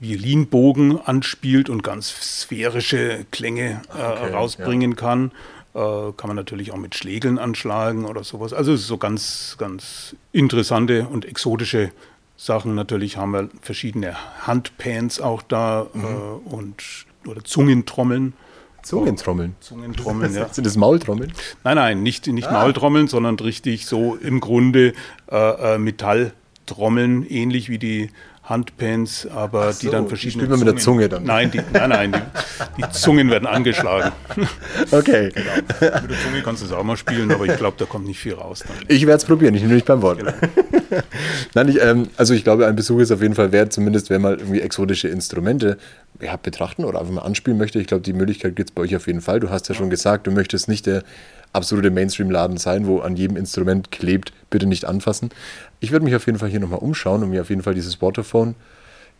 Violinbogen 0.00 0.98
anspielt 0.98 1.68
und 1.68 1.82
ganz 1.82 2.08
sphärische 2.40 3.26
Klänge 3.30 3.82
äh, 3.94 4.02
Okay, 4.02 4.32
rausbringen 4.32 4.96
kann. 4.96 5.30
Äh, 5.74 5.78
kann 6.16 6.28
man 6.28 6.36
natürlich 6.36 6.72
auch 6.72 6.78
mit 6.78 6.94
Schlägeln 6.94 7.38
anschlagen 7.38 8.06
oder 8.06 8.24
sowas. 8.24 8.52
Also 8.54 8.72
es 8.72 8.82
ist 8.82 8.86
so 8.86 8.96
ganz, 8.96 9.56
ganz 9.58 10.16
interessante 10.32 11.06
und 11.06 11.26
exotische 11.26 11.90
Sachen. 12.36 12.74
Natürlich 12.74 13.16
haben 13.18 13.32
wir 13.32 13.50
verschiedene 13.60 14.16
Handpans 14.46 15.20
auch 15.20 15.42
da 15.42 15.86
Mhm. 15.92 16.04
äh, 16.04 16.54
und 16.54 17.06
oder 17.26 17.44
Zungentrommeln. 17.44 18.32
Zungentrommeln. 18.84 19.56
Zungentrommeln, 19.60 20.34
ja. 20.36 20.48
Sind 20.52 20.64
das 20.66 20.76
Maultrommeln? 20.76 21.32
Nein, 21.64 21.76
nein, 21.76 22.02
nicht, 22.02 22.26
nicht 22.28 22.48
Ah. 22.48 22.52
Maultrommeln, 22.52 23.08
sondern 23.08 23.36
richtig 23.38 23.86
so 23.86 24.14
im 24.16 24.40
Grunde 24.40 24.92
äh, 25.30 25.74
äh, 25.74 25.78
Metalltrommeln, 25.78 27.26
ähnlich 27.28 27.68
wie 27.68 27.78
die 27.78 28.10
Handpans, 28.42 29.26
aber 29.26 29.72
so, 29.72 29.80
die 29.86 29.90
dann 29.90 30.02
die 30.04 30.08
verschiedene. 30.10 30.42
spielt 30.44 30.50
man 30.50 30.58
mit 30.58 30.68
der 30.68 30.76
Zunge 30.76 31.08
dann. 31.08 31.24
Nein, 31.24 31.50
die, 31.50 31.62
nein, 31.72 31.88
nein, 31.88 32.12
die, 32.76 32.82
die 32.82 32.90
Zungen 32.90 33.30
werden 33.30 33.46
angeschlagen. 33.46 34.12
Okay. 34.90 35.30
Mit 35.34 35.80
der 35.80 36.02
Zunge 36.22 36.42
kannst 36.44 36.60
du 36.60 36.66
es 36.66 36.72
auch 36.72 36.82
mal 36.84 36.96
spielen, 36.98 37.32
aber 37.32 37.46
ich 37.46 37.56
glaube, 37.56 37.76
da 37.78 37.86
kommt 37.86 38.06
nicht 38.06 38.18
viel 38.18 38.34
raus. 38.34 38.62
Dann. 38.66 38.76
Ich 38.88 39.06
werde 39.06 39.16
es 39.16 39.24
probieren, 39.24 39.54
ich 39.54 39.62
nehme 39.62 39.74
dich 39.74 39.84
beim 39.84 40.02
Wort. 40.02 40.20
Nein, 41.54 41.68
ich, 41.68 41.80
ähm, 41.80 42.08
also 42.18 42.34
ich 42.34 42.44
glaube, 42.44 42.66
ein 42.66 42.76
Besuch 42.76 42.98
ist 43.00 43.10
auf 43.12 43.22
jeden 43.22 43.34
Fall 43.34 43.50
wert, 43.50 43.72
zumindest 43.72 44.10
wenn 44.10 44.20
man 44.20 44.38
irgendwie 44.38 44.60
exotische 44.60 45.08
Instrumente 45.08 45.78
ja, 46.20 46.36
betrachten 46.36 46.84
oder 46.84 47.00
einfach 47.00 47.12
mal 47.12 47.22
anspielen 47.22 47.58
möchte. 47.58 47.80
Ich 47.80 47.86
glaube, 47.86 48.02
die 48.02 48.12
Möglichkeit 48.12 48.56
gibt 48.56 48.70
es 48.70 48.74
bei 48.74 48.82
euch 48.82 48.96
auf 48.96 49.06
jeden 49.06 49.20
Fall. 49.20 49.40
Du 49.40 49.50
hast 49.50 49.68
ja 49.68 49.74
schon 49.74 49.90
gesagt, 49.90 50.26
du 50.26 50.30
möchtest 50.30 50.68
nicht 50.68 50.86
der 50.86 51.02
absolute 51.52 51.90
Mainstream-Laden 51.90 52.56
sein, 52.56 52.86
wo 52.86 53.00
an 53.00 53.16
jedem 53.16 53.36
Instrument 53.36 53.90
klebt, 53.90 54.32
bitte 54.50 54.66
nicht 54.66 54.84
anfassen. 54.84 55.30
Ich 55.80 55.92
werde 55.92 56.04
mich 56.04 56.14
auf 56.14 56.26
jeden 56.26 56.38
Fall 56.38 56.48
hier 56.48 56.60
nochmal 56.60 56.80
umschauen 56.80 57.22
und 57.22 57.30
mir 57.30 57.42
auf 57.42 57.50
jeden 57.50 57.62
Fall 57.62 57.74
dieses 57.74 58.02
Waterphone 58.02 58.54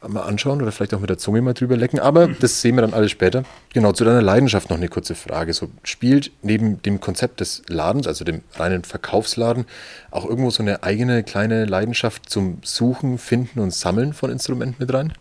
mal 0.09 0.23
anschauen 0.23 0.61
oder 0.61 0.71
vielleicht 0.71 0.93
auch 0.95 1.01
mit 1.01 1.11
der 1.11 1.19
Zunge 1.19 1.41
mal 1.41 1.55
drüber 1.55 1.77
lecken. 1.77 1.99
Aber 1.99 2.29
das 2.29 2.61
sehen 2.61 2.77
wir 2.77 2.83
dann 2.83 2.95
alles 2.95 3.11
später. 3.11 3.45
Genau, 3.73 3.93
zu 3.93 4.05
deiner 4.05 4.23
Leidenschaft 4.23 4.71
noch 4.71 4.77
eine 4.77 4.89
kurze 4.89 5.15
Frage. 5.15 5.53
So 5.53 5.69
spielt 5.83 6.31
neben 6.43 6.83
dem 6.83 7.01
Konzept 7.01 7.41
des 7.41 7.63
Ladens, 7.69 8.07
also 8.07 8.25
dem 8.25 8.43
reinen 8.55 8.85
Verkaufsladen, 8.85 9.65
auch 10.11 10.27
irgendwo 10.27 10.51
so 10.51 10.63
eine 10.63 10.83
eigene 10.83 11.23
kleine 11.23 11.65
Leidenschaft 11.65 12.29
zum 12.29 12.59
Suchen, 12.63 13.19
Finden 13.19 13.61
und 13.61 13.73
Sammeln 13.73 14.13
von 14.13 14.31
Instrumenten 14.31 14.77
mit 14.79 14.93
rein? 14.93 15.13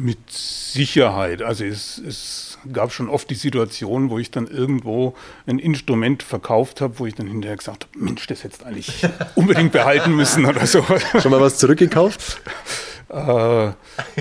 Mit 0.00 0.30
Sicherheit. 0.30 1.42
Also 1.42 1.64
es, 1.64 1.98
es 1.98 2.58
gab 2.72 2.92
schon 2.92 3.08
oft 3.08 3.28
die 3.30 3.34
Situation, 3.34 4.10
wo 4.10 4.18
ich 4.20 4.30
dann 4.30 4.46
irgendwo 4.46 5.14
ein 5.46 5.58
Instrument 5.58 6.22
verkauft 6.22 6.80
habe, 6.80 7.00
wo 7.00 7.06
ich 7.06 7.16
dann 7.16 7.26
hinterher 7.26 7.56
gesagt 7.56 7.86
habe, 7.86 8.04
Mensch, 8.04 8.24
das 8.28 8.44
hättest 8.44 8.62
du 8.62 8.66
eigentlich 8.66 9.04
unbedingt 9.34 9.72
behalten 9.72 10.14
müssen 10.14 10.46
oder 10.46 10.66
so. 10.66 10.84
Schon 11.20 11.32
mal 11.32 11.40
was 11.40 11.58
zurückgekauft? 11.58 12.40
Äh, 13.08 13.72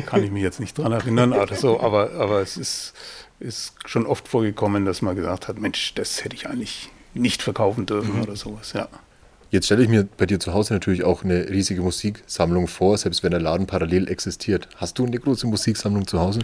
kann 0.05 0.23
ich 0.23 0.31
mich 0.31 0.41
jetzt 0.41 0.59
nicht 0.59 0.77
dran 0.77 0.93
erinnern, 0.93 1.33
oder 1.33 1.55
so, 1.55 1.79
aber, 1.79 2.11
aber 2.13 2.41
es 2.41 2.57
ist, 2.57 2.93
ist 3.39 3.75
schon 3.85 4.07
oft 4.07 4.27
vorgekommen, 4.27 4.83
dass 4.83 5.03
man 5.03 5.15
gesagt 5.15 5.47
hat, 5.47 5.59
Mensch, 5.59 5.93
das 5.93 6.23
hätte 6.23 6.35
ich 6.35 6.47
eigentlich 6.47 6.89
nicht 7.13 7.43
verkaufen 7.43 7.85
dürfen 7.85 8.19
oder 8.21 8.35
sowas, 8.35 8.73
ja. 8.73 8.87
Jetzt 9.49 9.65
stelle 9.65 9.83
ich 9.83 9.89
mir 9.89 10.07
bei 10.17 10.25
dir 10.25 10.39
zu 10.39 10.53
Hause 10.53 10.73
natürlich 10.73 11.03
auch 11.03 11.23
eine 11.23 11.49
riesige 11.49 11.81
Musiksammlung 11.81 12.67
vor, 12.67 12.97
selbst 12.97 13.23
wenn 13.23 13.31
der 13.31 13.39
Laden 13.39 13.65
parallel 13.65 14.09
existiert. 14.09 14.67
Hast 14.75 14.99
du 14.99 15.05
eine 15.05 15.17
große 15.17 15.47
Musiksammlung 15.47 16.05
zu 16.05 16.19
Hause? 16.19 16.41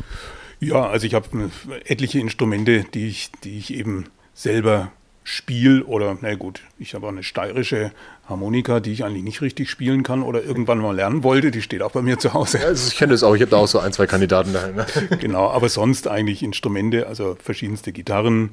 Ja, 0.60 0.88
also 0.88 1.06
ich 1.06 1.14
habe 1.14 1.52
etliche 1.86 2.20
Instrumente, 2.20 2.86
die 2.94 3.08
ich, 3.08 3.32
die 3.44 3.58
ich 3.58 3.74
eben 3.74 4.06
selber 4.34 4.92
spiele 5.26 5.84
oder, 5.86 6.18
na 6.22 6.36
gut, 6.36 6.62
ich 6.80 6.94
habe 6.94 7.08
auch 7.08 7.12
eine 7.12 7.24
steirische 7.24 7.92
Harmonika, 8.26 8.80
die 8.80 8.94
ich 8.94 9.04
eigentlich 9.04 9.24
nicht 9.24 9.42
richtig 9.42 9.70
spielen 9.70 10.02
kann 10.04 10.24
oder 10.24 10.42
irgendwann 10.44 10.78
mal 10.78 10.96
lernen 10.96 11.24
wollte, 11.24 11.52
die 11.52 11.62
steht 11.62 11.82
auch 11.82 11.92
bei 11.92 12.02
mir 12.02 12.18
zu 12.20 12.34
Hause. 12.34 12.60
Also 12.66 12.88
ich 12.88 12.98
kenne 12.98 13.12
das 13.12 13.22
auch, 13.24 13.36
ich 13.36 13.42
habe 13.42 13.52
da 13.52 13.58
auch 13.58 13.68
so 13.68 13.80
ein, 13.80 13.92
zwei 13.92 14.08
Kandidaten 14.08 14.54
daheim. 14.54 14.76
Ne? 14.76 14.86
Genau, 15.20 15.50
aber 15.50 15.68
sonst 15.68 16.08
eigentlich 16.08 16.42
Instrumente, 16.42 17.08
also 17.08 17.36
verschiedenste 17.42 17.92
Gitarren, 17.92 18.52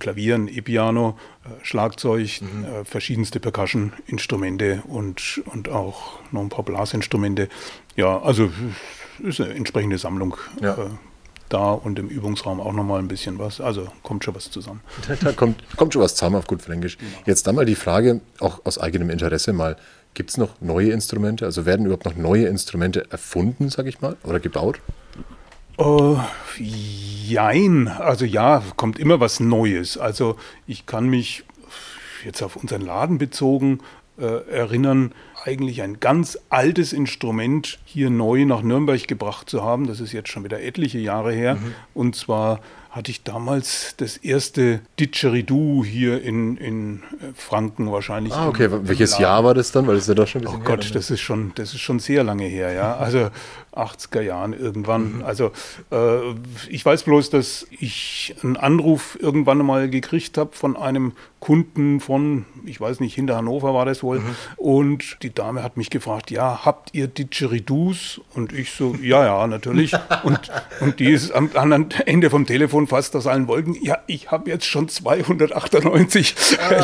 Klavier, 0.00 0.34
ein 0.34 0.48
E-Piano, 0.48 1.16
äh, 1.44 1.64
Schlagzeug, 1.64 2.40
äh, 2.42 2.84
verschiedenste 2.84 3.38
Percussion-Instrumente 3.40 4.82
und, 4.88 5.40
und 5.46 5.68
auch 5.68 6.18
noch 6.32 6.40
ein 6.40 6.48
paar 6.48 6.64
Blasinstrumente. 6.64 7.48
Ja, 7.96 8.20
also 8.20 8.50
ist 9.22 9.40
eine 9.40 9.54
entsprechende 9.54 9.98
Sammlung 9.98 10.36
Ja. 10.60 10.74
äh, 10.74 10.86
da 11.52 11.72
und 11.72 11.98
im 11.98 12.08
Übungsraum 12.08 12.60
auch 12.60 12.72
nochmal 12.72 12.98
ein 12.98 13.08
bisschen 13.08 13.38
was. 13.38 13.60
Also 13.60 13.88
kommt 14.02 14.24
schon 14.24 14.34
was 14.34 14.50
zusammen. 14.50 14.80
Da 15.20 15.32
kommt, 15.32 15.62
kommt 15.76 15.92
schon 15.92 16.02
was 16.02 16.14
zusammen 16.14 16.36
auf 16.36 16.46
gut 16.46 16.62
Fränkisch. 16.62 16.96
Jetzt 17.26 17.46
dann 17.46 17.56
mal 17.56 17.66
die 17.66 17.74
Frage, 17.74 18.20
auch 18.38 18.64
aus 18.64 18.78
eigenem 18.78 19.10
Interesse 19.10 19.52
mal, 19.52 19.76
gibt 20.14 20.30
es 20.30 20.38
noch 20.38 20.60
neue 20.60 20.90
Instrumente? 20.90 21.44
Also 21.44 21.66
werden 21.66 21.86
überhaupt 21.86 22.04
noch 22.04 22.16
neue 22.16 22.46
Instrumente 22.46 23.10
erfunden, 23.10 23.68
sage 23.68 23.88
ich 23.88 24.00
mal, 24.00 24.16
oder 24.24 24.40
gebaut? 24.40 24.80
Äh, 25.78 26.16
jein, 26.58 27.88
also 27.88 28.24
ja, 28.24 28.62
kommt 28.76 28.98
immer 28.98 29.20
was 29.20 29.40
Neues. 29.40 29.98
Also 29.98 30.36
ich 30.66 30.86
kann 30.86 31.08
mich 31.08 31.44
jetzt 32.24 32.42
auf 32.42 32.56
unseren 32.56 32.82
Laden 32.82 33.18
bezogen 33.18 33.80
äh, 34.20 34.50
erinnern, 34.50 35.12
eigentlich 35.44 35.82
ein 35.82 36.00
ganz 36.00 36.38
altes 36.50 36.92
Instrument 36.92 37.78
hier 37.84 38.10
neu 38.10 38.44
nach 38.44 38.62
Nürnberg 38.62 39.06
gebracht 39.08 39.48
zu 39.48 39.64
haben. 39.64 39.86
Das 39.86 40.00
ist 40.00 40.12
jetzt 40.12 40.28
schon 40.28 40.44
wieder 40.44 40.62
etliche 40.62 40.98
Jahre 40.98 41.32
her. 41.32 41.56
Und 41.94 42.14
zwar 42.14 42.60
hatte 42.90 43.10
ich 43.12 43.22
damals 43.22 43.94
das 43.98 44.16
erste 44.16 44.80
Didgeridoo 44.98 45.84
hier 45.84 46.22
in, 46.22 46.56
in 46.56 46.96
äh, 47.20 47.32
Franken 47.36 47.90
wahrscheinlich. 47.92 48.32
Ah, 48.34 48.44
im- 48.44 48.48
okay. 48.48 48.64
im 48.64 48.88
Welches 48.88 49.12
Laden. 49.12 49.22
Jahr 49.22 49.44
war 49.44 49.54
das 49.54 49.70
dann? 49.72 49.86
Weil 49.86 49.94
das 49.94 50.04
ist 50.04 50.08
ja 50.08 50.14
doch 50.14 50.26
schon 50.26 50.42
ein 50.42 50.46
Oh 50.48 50.50
bisschen 50.50 50.64
Gott, 50.64 50.80
her, 50.82 50.88
ne? 50.88 50.94
das 50.94 51.10
ist 51.10 51.20
schon, 51.20 51.52
das 51.54 51.72
ist 51.74 51.80
schon 51.80 52.00
sehr 52.00 52.24
lange 52.24 52.44
her, 52.46 52.72
ja. 52.72 52.96
Also 52.96 53.30
80er 53.74 54.20
Jahren 54.22 54.52
irgendwann. 54.52 55.22
Also 55.24 55.52
äh, 55.92 56.18
ich 56.68 56.84
weiß 56.84 57.04
bloß, 57.04 57.30
dass 57.30 57.66
ich 57.78 58.34
einen 58.42 58.56
Anruf 58.56 59.16
irgendwann 59.20 59.58
mal 59.58 59.88
gekriegt 59.88 60.36
habe 60.36 60.50
von 60.56 60.76
einem 60.76 61.12
Kunden 61.38 62.00
von, 62.00 62.44
ich 62.66 62.80
weiß 62.80 63.00
nicht, 63.00 63.14
hinter 63.14 63.36
Hannover 63.36 63.72
war 63.72 63.86
das 63.86 64.02
wohl. 64.02 64.20
Und 64.56 65.16
die 65.22 65.32
Dame 65.32 65.62
hat 65.62 65.76
mich 65.76 65.88
gefragt, 65.88 66.30
ja, 66.30 66.64
habt 66.66 66.90
ihr 66.92 67.06
Didgeridoos? 67.06 68.20
Und 68.34 68.52
ich 68.52 68.72
so, 68.72 68.94
ja, 69.00 69.24
ja, 69.24 69.46
natürlich. 69.46 69.92
Und, 70.24 70.50
und 70.80 70.98
die 71.00 71.06
ist 71.10 71.30
am 71.32 71.48
anderen 71.54 71.90
Ende 72.06 72.28
vom 72.28 72.44
Telefon 72.44 72.79
fast 72.86 73.14
aus 73.16 73.26
allen 73.26 73.48
Wolken, 73.48 73.76
ja, 73.82 73.98
ich 74.06 74.30
habe 74.30 74.50
jetzt 74.50 74.66
schon 74.66 74.88
298 74.88 76.34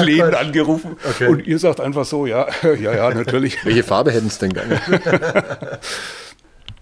Läden 0.03 0.31
Gott. 0.31 0.35
angerufen. 0.35 0.97
Okay. 1.09 1.29
Und 1.29 1.47
ihr 1.47 1.59
sagt 1.59 1.81
einfach 1.81 2.05
so, 2.05 2.27
ja, 2.27 2.47
ja, 2.63 2.95
ja, 2.95 3.15
natürlich. 3.15 3.59
Welche 3.65 3.83
Farbe 3.83 4.13
hätten 4.13 4.29
es 4.29 4.39
denn 4.39 4.53
gerne? 4.53 4.81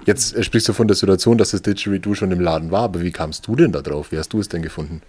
Jetzt 0.06 0.36
äh, 0.36 0.42
sprichst 0.42 0.68
du 0.68 0.72
von 0.72 0.86
der 0.86 0.96
Situation, 0.96 1.38
dass 1.38 1.50
das 1.50 1.62
Didgeridoo 1.62 2.14
schon 2.14 2.30
im 2.30 2.40
Laden 2.40 2.70
war, 2.70 2.82
aber 2.82 3.02
wie 3.02 3.12
kamst 3.12 3.46
du 3.46 3.56
denn 3.56 3.72
da 3.72 3.80
drauf? 3.80 4.12
Wie 4.12 4.18
hast 4.18 4.32
du 4.32 4.40
es 4.40 4.48
denn 4.48 4.62
gefunden? 4.62 5.00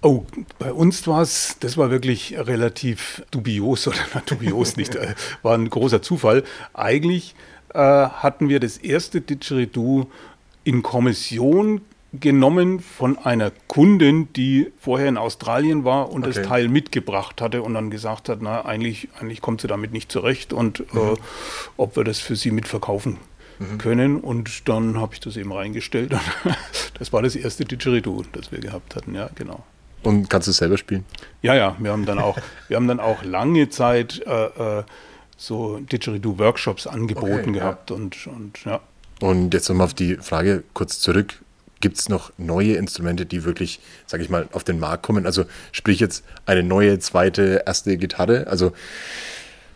Oh, 0.00 0.24
bei 0.58 0.72
uns 0.72 1.06
war 1.08 1.22
es, 1.22 1.56
das 1.60 1.76
war 1.76 1.90
wirklich 1.90 2.36
relativ 2.38 3.24
dubios 3.32 3.88
oder 3.88 3.96
na, 4.14 4.22
dubios 4.24 4.76
nicht, 4.76 4.94
äh, 4.94 5.14
war 5.42 5.54
ein 5.54 5.68
großer 5.68 6.02
Zufall. 6.02 6.44
Eigentlich 6.72 7.34
äh, 7.74 7.78
hatten 7.78 8.48
wir 8.48 8.60
das 8.60 8.76
erste 8.76 9.20
Didgeridoo 9.20 10.06
in 10.62 10.82
Kommission 10.82 11.80
genommen 12.12 12.80
von 12.80 13.18
einer 13.18 13.52
Kundin, 13.66 14.32
die 14.32 14.72
vorher 14.80 15.08
in 15.08 15.16
Australien 15.18 15.84
war 15.84 16.10
und 16.10 16.26
Okay. 16.26 16.40
das 16.40 16.48
Teil 16.48 16.68
mitgebracht 16.68 17.40
hatte 17.42 17.62
und 17.62 17.74
dann 17.74 17.90
gesagt 17.90 18.28
hat, 18.28 18.38
na, 18.40 18.64
eigentlich, 18.64 19.08
eigentlich 19.20 19.40
kommt 19.42 19.60
sie 19.60 19.68
damit 19.68 19.92
nicht 19.92 20.10
zurecht 20.10 20.52
und 20.52 20.80
äh, 20.80 21.16
ob 21.76 21.96
wir 21.96 22.04
das 22.04 22.18
für 22.18 22.34
sie 22.36 22.50
mitverkaufen 22.50 23.18
können. 23.78 24.18
Und 24.20 24.68
dann 24.68 24.98
habe 25.00 25.14
ich 25.14 25.20
das 25.20 25.36
eben 25.36 25.52
reingestellt. 25.52 26.14
das 26.98 27.12
war 27.12 27.22
das 27.22 27.34
erste 27.36 27.64
Didgeridoo, 27.64 28.22
das 28.32 28.52
wir 28.52 28.60
gehabt 28.60 28.94
hatten, 28.94 29.14
ja, 29.14 29.28
genau. 29.34 29.64
Und 30.04 30.30
kannst 30.30 30.46
du 30.46 30.52
es 30.52 30.58
selber 30.58 30.78
spielen? 30.78 31.04
Ja, 31.42 31.54
ja, 31.56 31.76
wir 31.80 31.90
haben 31.90 32.06
dann 32.06 32.20
auch, 32.20 32.38
wir 32.68 32.76
haben 32.76 32.86
dann 32.86 33.00
auch 33.00 33.24
lange 33.24 33.68
Zeit 33.68 34.22
äh, 34.26 34.78
äh, 34.78 34.84
so 35.36 35.78
Didgeridoo-Workshops 35.80 36.86
angeboten 36.86 37.32
Okay, 37.32 37.46
ja. 37.46 37.52
gehabt 37.52 37.90
und, 37.90 38.26
und 38.28 38.64
ja. 38.64 38.80
Und 39.20 39.52
jetzt 39.52 39.68
nochmal 39.68 39.86
auf 39.86 39.94
die 39.94 40.14
Frage 40.16 40.62
kurz 40.72 41.00
zurück. 41.00 41.40
Gibt 41.80 41.98
es 41.98 42.08
noch 42.08 42.32
neue 42.38 42.74
Instrumente, 42.74 43.26
die 43.26 43.44
wirklich, 43.44 43.80
sag 44.06 44.20
ich 44.20 44.30
mal, 44.30 44.48
auf 44.52 44.64
den 44.64 44.80
Markt 44.80 45.04
kommen? 45.04 45.26
Also 45.26 45.44
sprich 45.72 46.00
jetzt 46.00 46.24
eine 46.46 46.62
neue, 46.62 46.98
zweite, 46.98 47.62
erste 47.66 47.96
Gitarre. 47.96 48.46
Also 48.48 48.72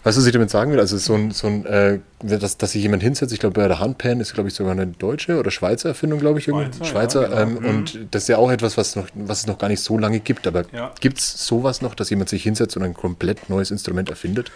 Weißt 0.04 0.16
du, 0.16 0.20
was 0.20 0.26
ich 0.26 0.32
damit 0.32 0.50
sagen 0.50 0.72
will? 0.72 0.80
Also 0.80 0.98
so 0.98 1.14
ein, 1.14 1.30
so 1.30 1.46
ein 1.46 1.64
äh, 1.64 2.00
dass, 2.20 2.56
dass 2.56 2.72
sich 2.72 2.82
jemand 2.82 3.04
hinsetzt, 3.04 3.32
ich 3.32 3.38
glaube, 3.38 3.60
bei 3.60 3.68
der 3.68 3.78
Handpan 3.78 4.18
ist, 4.18 4.34
glaube 4.34 4.48
ich, 4.48 4.54
sogar 4.54 4.72
eine 4.72 4.88
deutsche 4.88 5.38
oder 5.38 5.52
Schweizer 5.52 5.90
Erfindung, 5.90 6.18
glaube 6.18 6.40
ich. 6.40 6.46
Schweizer, 6.46 6.84
Schweizer 6.84 7.30
ja, 7.30 7.42
ähm, 7.42 7.54
genau. 7.56 7.68
Und 7.68 7.98
das 8.10 8.22
ist 8.22 8.28
ja 8.28 8.38
auch 8.38 8.50
etwas, 8.50 8.76
was, 8.76 8.96
noch, 8.96 9.06
was 9.14 9.40
es 9.40 9.46
noch 9.46 9.58
gar 9.58 9.68
nicht 9.68 9.80
so 9.80 9.96
lange 9.98 10.18
gibt. 10.18 10.48
Aber 10.48 10.64
Ja. 10.72 10.92
gibt 11.00 11.18
es 11.18 11.46
sowas 11.46 11.82
noch, 11.82 11.94
dass 11.94 12.10
jemand 12.10 12.30
sich 12.30 12.42
hinsetzt 12.42 12.76
und 12.76 12.82
ein 12.82 12.94
komplett 12.94 13.48
neues 13.48 13.70
Instrument 13.70 14.10
erfindet? 14.10 14.50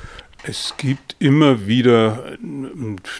Es 0.48 0.74
gibt 0.76 1.16
immer 1.18 1.66
wieder 1.66 2.32
äh, 2.32 2.36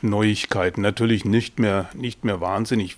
Neuigkeiten. 0.02 0.80
Natürlich 0.80 1.24
nicht 1.24 1.58
mehr, 1.58 1.88
nicht 1.92 2.24
mehr 2.24 2.40
wahnsinnig 2.40 2.96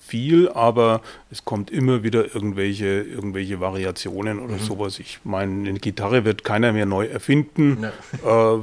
viel, 0.00 0.48
aber 0.48 1.02
es 1.30 1.44
kommt 1.44 1.70
immer 1.70 2.02
wieder 2.02 2.34
irgendwelche, 2.34 3.02
irgendwelche 3.02 3.60
Variationen 3.60 4.38
oder 4.38 4.58
sowas. 4.58 4.98
Ich 4.98 5.20
meine, 5.24 5.68
eine 5.68 5.80
Gitarre 5.80 6.24
wird 6.24 6.44
keiner 6.44 6.72
mehr 6.72 6.86
neu 6.86 7.06
erfinden. 7.06 7.84
Äh, 8.24 8.58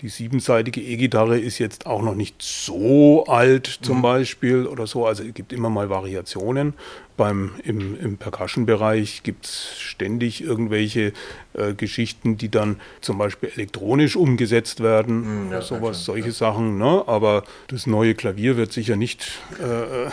die 0.00 0.08
siebenseitige 0.08 0.80
E-Gitarre 0.80 1.40
ist 1.40 1.58
jetzt 1.58 1.86
auch 1.86 2.02
noch 2.02 2.14
nicht 2.14 2.40
so 2.40 3.24
alt 3.26 3.66
zum 3.82 4.00
Beispiel 4.00 4.66
oder 4.66 4.86
so. 4.86 5.04
Also 5.04 5.24
es 5.24 5.34
gibt 5.34 5.52
immer 5.52 5.70
mal 5.70 5.90
Variationen. 5.90 6.74
Beim, 7.18 7.50
Im 7.64 7.98
im 8.00 8.16
Percussion-Bereich 8.16 9.24
gibt 9.24 9.46
es 9.46 9.76
ständig 9.76 10.40
irgendwelche 10.40 11.12
äh, 11.54 11.74
Geschichten, 11.74 12.36
die 12.36 12.48
dann 12.48 12.76
zum 13.00 13.18
Beispiel 13.18 13.50
elektronisch 13.54 14.14
umgesetzt 14.14 14.80
werden 14.84 15.48
oder 15.48 15.60
sowas, 15.60 16.04
solche 16.04 16.30
Sachen. 16.30 16.78
Ne? 16.78 17.02
Aber 17.08 17.42
das 17.66 17.88
neue 17.88 18.14
Klavier 18.14 18.56
wird 18.56 18.72
sicher 18.72 18.94
nicht 18.94 19.32
äh, 19.58 20.08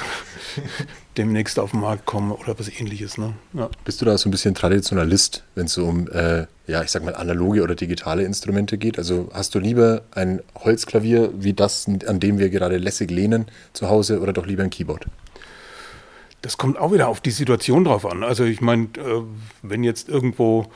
demnächst 1.18 1.60
auf 1.60 1.72
den 1.72 1.82
Markt 1.82 2.08
kommen 2.08 2.32
oder 2.32 2.58
was 2.58 2.70
ähnliches. 2.70 3.20
Ne? 3.20 3.34
Ja. 3.54 3.70
Bist 3.84 4.02
du 4.02 4.06
da 4.06 4.18
so 4.18 4.28
ein 4.28 4.32
bisschen 4.32 4.56
Traditionalist, 4.56 5.44
wenn 5.54 5.68
es 5.68 5.74
so 5.74 5.86
um, 5.86 6.10
äh, 6.10 6.48
ja, 6.66 6.82
ich 6.82 6.90
sag 6.90 7.06
mal, 7.06 7.14
analoge 7.14 7.62
oder 7.62 7.76
digitale 7.76 8.24
Instrumente 8.24 8.80
geht? 8.80 8.98
Also 8.98 9.30
hast 9.32 9.54
du 9.54 9.60
lieber 9.60 10.02
ein 10.10 10.42
Holzklavier 10.56 11.30
wie 11.38 11.54
das, 11.54 11.88
an 12.08 12.20
dem 12.20 12.40
wir 12.40 12.50
gerade 12.50 12.78
lässig 12.78 13.12
lehnen 13.12 13.46
zu 13.74 13.90
Hause 13.90 14.22
oder 14.22 14.34
doch 14.34 14.48
lieber 14.48 14.64
ein 14.64 14.72
Keyboard? 14.72 15.06
Das 16.46 16.60
kommt 16.60 16.78
auch 16.78 16.94
wieder 16.94 17.08
auf 17.08 17.22
die 17.22 17.32
Situation 17.32 17.86
drauf 17.86 18.06
an. 18.06 18.24
Also 18.24 18.44
ich 18.44 18.62
meine, 18.62 18.84
äh, 18.84 19.24
wenn 19.64 19.84
jetzt 19.84 20.10
irgendwo 20.10 20.68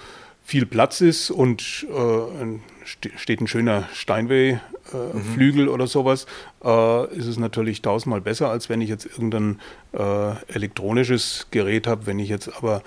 viel 0.43 0.65
Platz 0.65 0.99
ist 0.99 1.29
und 1.29 1.85
äh, 1.91 3.05
steht 3.15 3.39
ein 3.39 3.45
schöner 3.45 3.87
Steinway-Flügel 3.93 5.67
oder 5.67 5.85
sowas, 5.85 6.25
äh, 6.63 7.15
ist 7.15 7.27
es 7.27 7.37
natürlich 7.37 7.83
tausendmal 7.83 8.19
besser, 8.19 8.49
als 8.49 8.67
wenn 8.67 8.81
ich 8.81 8.89
jetzt 8.89 9.05
irgendein 9.05 9.59
äh, 9.93 10.31
elektronisches 10.51 11.45
Gerät 11.51 11.85
habe. 11.85 12.07
Wenn 12.07 12.17
ich 12.17 12.29
jetzt 12.29 12.51
aber 12.57 12.81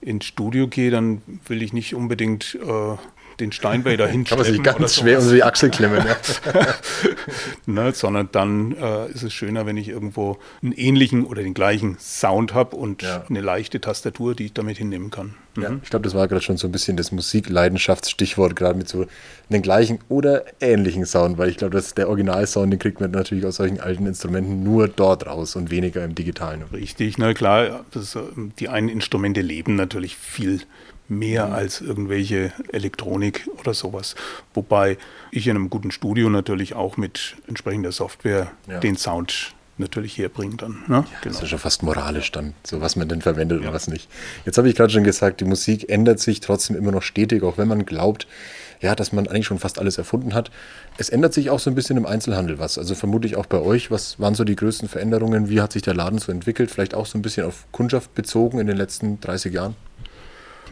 ins 0.00 0.24
Studio 0.24 0.68
gehe, 0.68 0.92
dann 0.92 1.22
will 1.48 1.60
ich 1.60 1.72
nicht 1.72 1.96
unbedingt 1.96 2.56
äh, 2.64 2.96
den 3.40 3.52
Steinway 3.52 3.96
dahin 3.96 4.24
Kann 4.28 4.38
man 4.38 4.46
sich 4.46 4.62
ganz 4.62 4.96
schwer 4.96 5.18
unter 5.20 5.32
die 5.32 5.42
Achsel 5.42 5.70
klemmen. 5.70 6.04
Ja. 6.06 6.16
ne, 7.66 7.92
sondern 7.92 8.28
dann 8.32 8.72
äh, 8.72 9.10
ist 9.10 9.22
es 9.22 9.32
schöner, 9.32 9.66
wenn 9.66 9.76
ich 9.76 9.88
irgendwo 9.88 10.38
einen 10.62 10.72
ähnlichen 10.72 11.24
oder 11.24 11.42
den 11.42 11.54
gleichen 11.54 11.96
Sound 11.98 12.54
habe 12.54 12.76
und 12.76 13.02
Ja. 13.02 13.24
eine 13.28 13.40
leichte 13.40 13.80
Tastatur, 13.80 14.34
die 14.34 14.46
ich 14.46 14.52
damit 14.52 14.78
hinnehmen 14.78 15.10
kann. 15.10 15.34
Ja, 15.56 15.72
ich 15.82 15.90
glaube, 15.90 16.04
das 16.04 16.14
war 16.14 16.28
gerade 16.28 16.40
schon 16.42 16.56
so 16.56 16.68
ein 16.68 16.72
bisschen 16.72 16.96
das 16.96 17.10
Musikleidenschaftsstichwort, 17.10 18.54
gerade 18.54 18.78
mit 18.78 18.88
so 18.88 19.06
den 19.48 19.62
gleichen 19.62 19.98
oder 20.08 20.44
ähnlichen 20.60 21.04
Sound, 21.04 21.38
weil 21.38 21.48
ich 21.48 21.56
glaube, 21.56 21.74
dass 21.74 21.94
der 21.94 22.08
Originalsound, 22.08 22.72
den 22.72 22.78
kriegt 22.78 23.00
man 23.00 23.10
natürlich 23.10 23.44
aus 23.44 23.56
solchen 23.56 23.80
alten 23.80 24.06
Instrumenten 24.06 24.62
nur 24.62 24.88
dort 24.88 25.26
raus 25.26 25.56
und 25.56 25.70
weniger 25.70 26.04
im 26.04 26.14
Digitalen. 26.14 26.62
Richtig, 26.72 27.18
na 27.18 27.34
klar, 27.34 27.84
das, 27.90 28.14
äh, 28.14 28.20
die 28.58 28.68
einen 28.68 28.88
Instrumente 28.88 29.40
leben 29.40 29.74
natürlich 29.74 30.16
viel 30.16 30.60
mehr 31.08 31.46
Mhm. 31.46 31.52
als 31.52 31.80
irgendwelche 31.80 32.52
Elektronik 32.72 33.48
oder 33.58 33.74
sowas. 33.74 34.14
Wobei 34.54 34.98
ich 35.30 35.46
in 35.46 35.56
einem 35.56 35.70
guten 35.70 35.90
Studio 35.90 36.28
natürlich 36.28 36.74
auch 36.74 36.96
mit 36.96 37.36
entsprechender 37.46 37.92
Software 37.92 38.48
Ja. 38.68 38.80
den 38.80 38.96
Sound 38.96 39.54
natürlich 39.80 40.18
herbringe 40.18 40.56
dann. 40.56 40.82
Ne? 40.88 41.04
Das 41.22 41.34
ist 41.34 41.42
ja 41.42 41.46
schon 41.46 41.58
fast 41.60 41.82
moralisch 41.84 42.32
dann, 42.32 42.54
so 42.64 42.80
was 42.80 42.96
man 42.96 43.08
denn 43.08 43.22
verwendet 43.22 43.64
und 43.64 43.72
was 43.72 43.86
nicht. 43.86 44.08
Jetzt 44.44 44.58
habe 44.58 44.68
ich 44.68 44.74
gerade 44.74 44.92
schon 44.92 45.04
gesagt, 45.04 45.40
die 45.40 45.44
Musik 45.44 45.88
ändert 45.88 46.18
sich 46.18 46.40
trotzdem 46.40 46.74
immer 46.76 46.90
noch 46.90 47.02
stetig, 47.02 47.44
auch 47.44 47.58
wenn 47.58 47.68
man 47.68 47.86
glaubt, 47.86 48.26
ja, 48.80 48.94
dass 48.96 49.12
man 49.12 49.28
eigentlich 49.28 49.46
schon 49.46 49.58
fast 49.60 49.78
alles 49.78 49.96
erfunden 49.98 50.34
hat. 50.34 50.50
Es 50.98 51.08
ändert 51.10 51.32
sich 51.32 51.50
auch 51.50 51.58
so 51.60 51.70
ein 51.70 51.74
bisschen 51.76 51.96
im 51.96 52.06
Einzelhandel 52.06 52.58
was. 52.58 52.76
Also 52.78 52.94
vermutlich 52.96 53.36
auch 53.36 53.46
bei 53.46 53.58
euch. 53.60 53.90
Was 53.90 54.18
waren 54.20 54.34
so 54.34 54.42
die 54.44 54.56
größten 54.56 54.88
Veränderungen? 54.88 55.48
Wie 55.48 55.60
hat 55.60 55.72
sich 55.72 55.82
der 55.82 55.94
Laden 55.94 56.18
so 56.18 56.30
entwickelt? 56.32 56.70
Vielleicht 56.70 56.94
auch 56.94 57.06
so 57.06 57.16
ein 57.18 57.22
bisschen 57.22 57.46
auf 57.46 57.64
Kundschaft 57.72 58.14
bezogen 58.14 58.58
in 58.58 58.66
den 58.66 58.76
letzten 58.76 59.20
30 59.20 59.52
Jahren? 59.54 59.74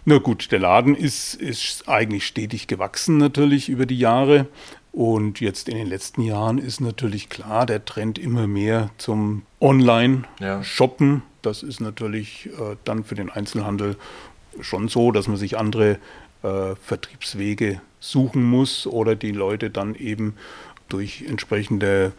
Na 0.08 0.18
gut, 0.18 0.52
der 0.52 0.60
Laden 0.60 0.94
ist, 0.94 1.34
ist 1.34 1.88
eigentlich 1.88 2.28
stetig 2.28 2.68
gewachsen 2.68 3.16
natürlich 3.16 3.68
über 3.68 3.86
die 3.86 3.98
Jahre. 3.98 4.46
Und 4.92 5.40
jetzt 5.40 5.68
in 5.68 5.76
den 5.76 5.88
letzten 5.88 6.22
Jahren 6.22 6.58
ist 6.58 6.80
natürlich 6.80 7.28
klar 7.28 7.66
der 7.66 7.84
Trend 7.84 8.16
immer 8.16 8.46
mehr 8.46 8.90
zum 8.98 9.42
Online-Shoppen. 9.60 11.22
Das 11.42 11.64
ist 11.64 11.80
natürlich 11.80 12.46
äh, 12.46 12.76
dann 12.84 13.02
für 13.02 13.16
den 13.16 13.30
Einzelhandel 13.30 13.96
schon 14.60 14.86
so, 14.86 15.10
dass 15.10 15.26
man 15.26 15.38
sich 15.38 15.58
andere 15.58 15.98
äh, 16.44 16.76
Vertriebswege 16.80 17.80
suchen 17.98 18.44
muss 18.44 18.86
oder 18.86 19.16
die 19.16 19.32
Leute 19.32 19.70
dann 19.70 19.96
eben 19.96 20.36
durch 20.88 21.24
entsprechende 21.26 22.12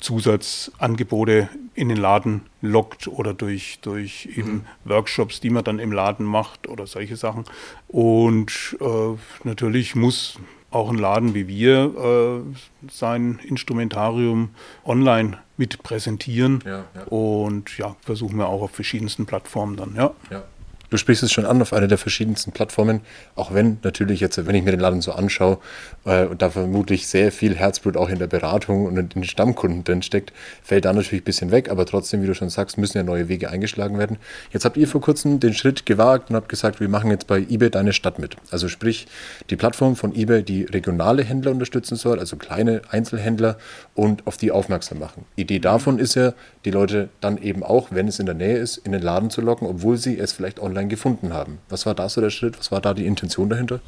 Zusatzangebote 0.00 1.48
in 1.74 1.88
den 1.88 1.98
Laden 1.98 2.42
lockt 2.62 3.08
oder 3.08 3.34
durch, 3.34 3.80
durch 3.80 4.28
eben 4.36 4.64
Workshops, 4.84 5.40
die 5.40 5.50
man 5.50 5.64
dann 5.64 5.78
im 5.78 5.92
Laden 5.92 6.26
macht 6.26 6.68
oder 6.68 6.86
solche 6.86 7.16
Sachen. 7.16 7.44
Und 7.88 8.76
äh, 8.80 9.16
natürlich 9.44 9.94
muss 9.94 10.38
auch 10.70 10.90
ein 10.90 10.98
Laden 10.98 11.34
wie 11.34 11.48
wir 11.48 12.44
äh, 12.46 12.90
sein 12.90 13.40
Instrumentarium 13.44 14.50
online 14.84 15.38
mit 15.56 15.82
präsentieren. 15.82 16.62
Ja, 16.64 16.84
ja. 16.94 17.02
Und 17.04 17.76
ja, 17.76 17.96
versuchen 18.02 18.38
wir 18.38 18.48
auch 18.48 18.62
auf 18.62 18.70
verschiedensten 18.70 19.26
Plattformen 19.26 19.76
dann, 19.76 19.94
ja. 19.96 20.12
Ja. 20.30 20.44
Du 20.90 20.96
sprichst 20.96 21.22
es 21.22 21.30
schon 21.30 21.46
an 21.46 21.62
auf 21.62 21.72
einer 21.72 21.86
der 21.86 21.98
verschiedensten 21.98 22.50
Plattformen, 22.50 23.00
auch 23.36 23.54
wenn 23.54 23.78
natürlich 23.84 24.18
jetzt, 24.18 24.44
wenn 24.44 24.54
ich 24.56 24.64
mir 24.64 24.72
den 24.72 24.80
Laden 24.80 25.00
so 25.00 25.12
anschaue 25.12 25.58
äh, 26.04 26.24
und 26.24 26.42
da 26.42 26.50
vermutlich 26.50 27.06
sehr 27.06 27.30
viel 27.30 27.54
Herzblut 27.54 27.96
auch 27.96 28.08
in 28.08 28.18
der 28.18 28.26
Beratung 28.26 28.86
und 28.86 28.98
in 28.98 29.08
den 29.08 29.22
Stammkunden 29.22 29.84
drin 29.84 30.02
steckt, 30.02 30.32
fällt 30.64 30.84
da 30.84 30.92
natürlich 30.92 31.22
ein 31.22 31.24
bisschen 31.24 31.52
weg, 31.52 31.70
aber 31.70 31.86
trotzdem, 31.86 32.22
wie 32.22 32.26
du 32.26 32.34
schon 32.34 32.50
sagst, 32.50 32.76
müssen 32.76 32.98
ja 32.98 33.04
neue 33.04 33.28
Wege 33.28 33.50
eingeschlagen 33.50 33.98
werden. 33.98 34.16
Jetzt 34.52 34.64
habt 34.64 34.76
ihr 34.76 34.88
vor 34.88 35.00
kurzem 35.00 35.38
den 35.38 35.54
Schritt 35.54 35.86
gewagt 35.86 36.28
und 36.28 36.34
habt 36.34 36.48
gesagt, 36.48 36.80
wir 36.80 36.88
machen 36.88 37.12
jetzt 37.12 37.28
bei 37.28 37.38
eBay 37.38 37.70
deine 37.70 37.92
Stadt 37.92 38.18
mit. 38.18 38.36
Also 38.50 38.68
sprich, 38.68 39.06
die 39.48 39.56
Plattform 39.56 39.94
von 39.94 40.12
eBay, 40.12 40.42
die 40.42 40.64
regionale 40.64 41.22
Händler 41.22 41.52
unterstützen 41.52 41.94
soll, 41.94 42.18
also 42.18 42.36
kleine 42.36 42.82
Einzelhändler 42.90 43.58
und 43.94 44.26
auf 44.26 44.36
die 44.36 44.50
aufmerksam 44.50 44.98
machen. 44.98 45.24
Idee 45.36 45.60
davon 45.60 46.00
ist 46.00 46.16
ja, 46.16 46.32
die 46.64 46.72
Leute 46.72 47.10
dann 47.20 47.38
eben 47.38 47.62
auch, 47.62 47.88
wenn 47.92 48.08
es 48.08 48.18
in 48.18 48.26
der 48.26 48.34
Nähe 48.34 48.56
ist, 48.56 48.76
in 48.78 48.90
den 48.90 49.02
Laden 49.02 49.30
zu 49.30 49.40
locken, 49.40 49.68
obwohl 49.68 49.96
sie 49.96 50.18
es 50.18 50.32
vielleicht 50.32 50.58
online 50.58 50.79
gefunden 50.88 51.32
haben. 51.32 51.58
Was 51.68 51.86
war 51.86 51.94
da 51.94 52.08
so 52.08 52.20
der 52.20 52.30
Schritt? 52.30 52.58
Was 52.58 52.72
war 52.72 52.80
da 52.80 52.94
die 52.94 53.06
Intention 53.06 53.48
dahinter? 53.50 53.80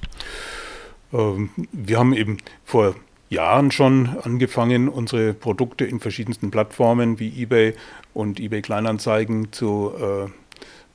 Ähm, 1.13 1.51
Wir 1.73 1.99
haben 1.99 2.13
eben 2.13 2.39
vor 2.65 2.95
Jahren 3.29 3.71
schon 3.71 4.11
angefangen, 4.23 4.89
unsere 4.89 5.33
Produkte 5.33 5.85
in 5.85 6.01
verschiedensten 6.01 6.51
Plattformen 6.51 7.19
wie 7.19 7.43
eBay 7.43 7.75
und 8.13 8.39
eBay 8.41 8.61
Kleinanzeigen 8.61 9.53
zu 9.53 9.93
äh, 9.99 10.31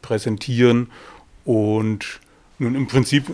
präsentieren. 0.01 0.91
Und 1.45 2.19
nun 2.59 2.75
im 2.75 2.87
Prinzip 2.87 3.25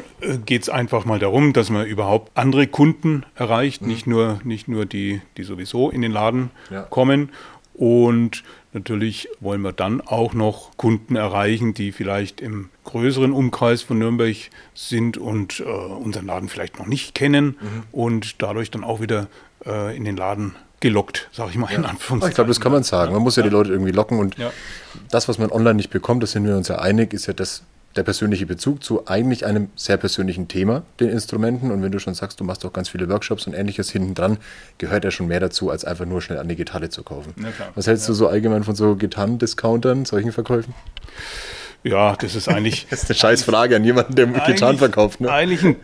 geht 0.45 0.63
es 0.63 0.69
einfach 0.69 1.05
mal 1.05 1.19
darum, 1.19 1.53
dass 1.53 1.69
man 1.69 1.85
überhaupt 1.85 2.31
andere 2.35 2.67
Kunden 2.67 3.25
erreicht, 3.35 3.81
nicht 3.81 4.07
nur, 4.07 4.39
nicht 4.43 4.67
nur 4.67 4.85
die, 4.85 5.21
die 5.37 5.43
sowieso 5.43 5.89
in 5.89 6.01
den 6.01 6.11
Laden 6.11 6.51
Ja. 6.69 6.83
kommen. 6.83 7.29
Und 7.73 8.43
natürlich 8.73 9.27
wollen 9.39 9.61
wir 9.61 9.71
dann 9.73 9.99
auch 10.01 10.33
noch 10.33 10.77
Kunden 10.77 11.15
erreichen, 11.15 11.73
die 11.73 11.91
vielleicht 11.91 12.39
im 12.41 12.69
größeren 12.83 13.31
Umkreis 13.31 13.81
von 13.81 13.97
Nürnberg 13.99 14.35
sind 14.75 15.17
und 15.17 15.59
äh, 15.59 15.63
unseren 15.63 16.25
Laden 16.27 16.49
vielleicht 16.49 16.77
noch 16.79 16.85
nicht 16.85 17.15
kennen 17.15 17.57
und 17.91 18.41
dadurch 18.41 18.69
dann 18.71 18.83
auch 18.83 19.01
wieder 19.01 19.27
äh, 19.65 19.95
in 19.95 20.03
den 20.05 20.17
Laden 20.17 20.55
gelockt, 20.81 21.29
sage 21.31 21.51
ich 21.51 21.57
mal 21.57 21.71
in 21.71 21.85
Anführungszeichen. 21.85 22.31
Ich 22.31 22.35
glaube, 22.35 22.49
das 22.49 22.59
kann 22.59 22.71
man 22.73 22.83
sagen. 22.83 23.13
Man 23.13 23.21
muss 23.21 23.37
ja 23.37 23.43
die 23.43 23.49
Leute 23.49 23.71
irgendwie 23.71 23.91
locken 23.91 24.19
und 24.19 24.37
Ja. 24.37 24.51
das, 25.09 25.27
was 25.29 25.37
man 25.39 25.49
online 25.51 25.75
nicht 25.75 25.89
bekommt, 25.89 26.21
das 26.23 26.33
sind 26.33 26.45
wir 26.45 26.57
uns 26.57 26.67
ja 26.67 26.79
einig, 26.79 27.13
ist 27.13 27.25
ja 27.25 27.33
das, 27.33 27.63
der 27.95 28.03
persönliche 28.03 28.45
Bezug 28.45 28.83
zu 28.83 29.07
eigentlich 29.07 29.45
einem 29.45 29.69
sehr 29.75 29.97
persönlichen 29.97 30.47
Thema, 30.47 30.83
den 30.99 31.09
Instrumenten. 31.09 31.71
Und 31.71 31.83
wenn 31.83 31.91
du 31.91 31.99
schon 31.99 32.13
sagst, 32.13 32.39
du 32.39 32.43
machst 32.43 32.65
auch 32.65 32.73
ganz 32.73 32.89
viele 32.89 33.07
Workshops 33.09 33.45
und 33.47 33.53
ähnliches 33.53 33.91
hinten 33.91 34.15
dran, 34.15 34.37
gehört 34.77 35.03
ja 35.03 35.11
schon 35.11 35.27
mehr 35.27 35.39
dazu, 35.39 35.69
als 35.69 35.85
einfach 35.85 36.05
nur 36.05 36.21
schnell 36.21 36.39
eine 36.39 36.55
Gitarre 36.55 36.89
zu 36.89 37.03
kaufen. 37.03 37.33
Was 37.75 37.87
hältst 37.87 38.09
du 38.09 38.13
so 38.13 38.27
allgemein 38.27 38.63
von 38.63 38.75
so 38.75 38.95
Gitarren-Discountern, 38.95 40.05
solchen 40.05 40.31
Verkäufen? 40.31 40.73
Ja, 41.83 42.15
das 42.15 42.35
ist 42.35 42.47
eigentlich 42.47 42.87
Das 42.89 43.03
ist 43.03 43.09
eine 43.09 43.19
scheiß 43.19 43.43
Frage 43.43 43.75
an 43.75 43.83
jemanden, 43.83 44.15
der 44.15 44.27
Gitarren 44.27 44.77
verkauft. 44.77 45.21
Ne? 45.21 45.31
Eigentlich 45.31 45.63
ein 45.63 45.75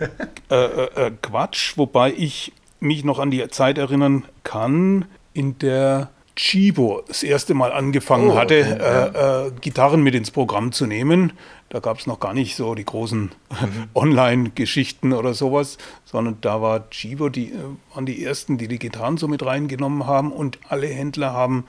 äh, 0.50 0.56
äh, 0.56 1.08
äh, 1.08 1.12
Quatsch, 1.22 1.78
wobei 1.78 2.14
ich 2.16 2.54
mich 2.80 3.04
noch 3.04 3.20
an 3.20 3.32
die 3.32 3.46
Zeit 3.50 3.78
erinnern 3.78 4.26
kann, 4.44 5.06
in 5.34 5.60
der 5.60 6.10
Chibo 6.42 7.04
das 7.06 7.22
erste 7.22 7.54
Mal 7.54 7.74
angefangen 7.74 8.32
Oh, 8.32 8.38
hatte, 8.38 8.62
okay, 8.62 9.18
äh, 9.44 9.48
äh, 9.48 9.52
Gitarren 9.60 10.02
mit 10.02 10.16
ins 10.16 10.32
Programm 10.32 10.72
zu 10.72 10.86
nehmen. 10.86 11.34
Da 11.68 11.80
gab 11.80 12.00
es 12.00 12.08
noch 12.08 12.22
gar 12.22 12.34
nicht 12.34 12.56
so 12.56 12.76
die 12.76 12.86
großen 12.86 13.20
Mhm. 13.50 13.90
Online-Geschichten 13.94 15.12
oder 15.12 15.34
sowas, 15.34 15.78
sondern 16.06 16.38
da 16.40 16.62
war 16.62 16.90
Chibo, 16.92 17.28
die 17.28 17.48
äh, 17.52 17.56
waren 17.94 18.06
die 18.06 18.24
ersten, 18.24 18.58
die 18.58 18.70
die 18.70 18.80
Gitarren 18.80 19.18
so 19.18 19.28
mit 19.28 19.46
reingenommen 19.46 20.08
haben 20.08 20.32
und 20.32 20.60
alle 20.70 20.88
Händler 20.88 21.34
haben 21.34 21.66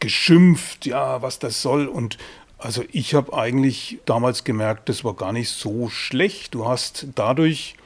geschimpft, 0.00 0.84
ja, 0.84 1.22
was 1.22 1.38
das 1.38 1.62
soll 1.62 1.86
und 1.86 2.18
also 2.58 2.82
ich 2.90 3.14
habe 3.14 3.32
eigentlich 3.34 4.00
damals 4.04 4.42
gemerkt, 4.42 4.88
das 4.88 5.04
war 5.04 5.14
gar 5.14 5.32
nicht 5.32 5.48
so 5.48 5.88
schlecht. 5.88 6.54
Du 6.54 6.66
hast 6.66 7.06
dadurch 7.14 7.76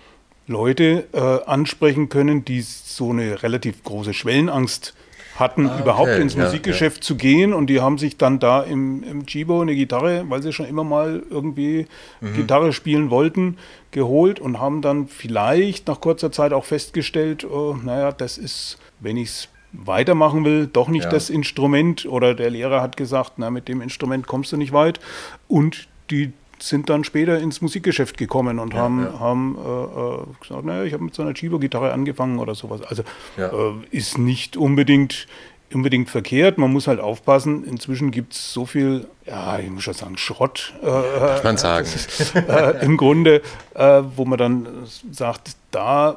Leute 0.47 1.09
äh, 1.13 1.47
ansprechen 1.47 2.09
können, 2.09 2.43
die 2.47 2.63
so 2.63 3.11
eine 3.11 3.43
relativ 3.43 3.85
große 3.85 4.15
Schwellenangst 4.15 4.95
hatten, 5.37 5.65
überhaupt 5.81 6.09
Ah, 6.11 6.13
okay, 6.15 6.23
ins 6.23 6.35
ja, 6.35 6.45
Musikgeschäft 6.45 7.03
zu 7.03 7.17
gehen. 7.17 7.53
Und 7.53 7.69
die 7.69 7.81
haben 7.81 7.99
sich 7.99 8.17
dann 8.19 8.39
da 8.39 8.63
im, 8.63 9.03
im 9.03 9.27
Chibo 9.27 9.61
eine 9.61 9.75
Gitarre, 9.75 10.25
weil 10.29 10.43
sie 10.43 10.53
schon 10.53 10.67
immer 10.67 10.85
mal 10.85 11.23
irgendwie 11.31 11.87
Mhm. 12.21 12.35
Gitarre 12.35 12.73
spielen 12.73 13.11
wollten, 13.11 13.57
geholt 13.91 14.39
und 14.41 14.61
haben 14.61 14.83
dann 14.83 15.09
vielleicht 15.09 15.89
nach 15.89 16.01
kurzer 16.01 16.31
Zeit 16.33 16.53
auch 16.53 16.65
festgestellt, 16.65 17.45
oh, 17.45 17.77
naja, 17.83 18.13
das 18.13 18.39
ist, 18.39 18.79
wenn 19.01 19.17
ich 19.17 19.29
es 19.29 19.49
weitermachen 19.73 20.45
will, 20.45 20.67
doch 20.71 20.89
nicht 20.89 21.05
Ja. 21.05 21.11
das 21.11 21.31
Instrument. 21.31 22.05
Oder 22.07 22.35
der 22.35 22.51
Lehrer 22.51 22.83
hat 22.83 22.97
gesagt, 22.99 23.33
na, 23.39 23.51
mit 23.51 23.69
dem 23.69 23.81
Instrument 23.81 24.27
kommst 24.27 24.53
du 24.53 24.57
nicht 24.59 24.73
weit. 24.73 25.01
Und 25.49 25.89
die 26.11 26.33
sind 26.69 26.89
dann 26.89 27.05
später 27.05 27.39
ins 27.39 27.61
Musikgeschäft 27.61 28.17
gekommen 28.17 28.59
und 28.59 28.75
haben, 28.75 29.05
ja. 29.05 29.19
haben 29.21 29.57
äh, 29.57 29.69
äh, 29.71 30.19
gesagt, 30.41 30.65
naja, 30.65 30.85
ich 30.85 30.93
habe 30.93 31.05
mit 31.05 31.15
so 31.15 31.23
einer 31.23 31.35
Chibo-Gitarre 31.35 31.93
angefangen 31.93 32.39
oder 32.39 32.55
sowas. 32.55 32.83
Also 32.83 33.03
Ja. 33.37 33.49
äh, 33.49 33.73
ist 33.91 34.19
nicht 34.19 34.57
unbedingt, 34.57 35.27
unbedingt 35.73 36.11
verkehrt. 36.11 36.59
Man 36.59 36.73
muss 36.73 36.87
halt 36.87 37.01
aufpassen. 37.01 37.65
Inzwischen 37.65 38.11
gibt 38.11 38.35
es 38.35 38.53
so 38.53 38.67
viel, 38.67 39.07
ja, 39.27 39.59
ich 39.59 39.71
muss 39.71 39.83
schon 39.85 39.95
sagen, 39.95 40.17
Schrott. 40.19 40.75
Äh, 40.83 41.43
man 41.43 41.57
sagen. 41.57 41.87
äh, 42.35 42.85
im 42.85 42.97
Grunde, 42.97 43.43
äh, 43.75 44.03
wo 44.17 44.25
man 44.25 44.39
dann 44.39 44.69
sagt, 45.11 45.57
da 45.71 46.17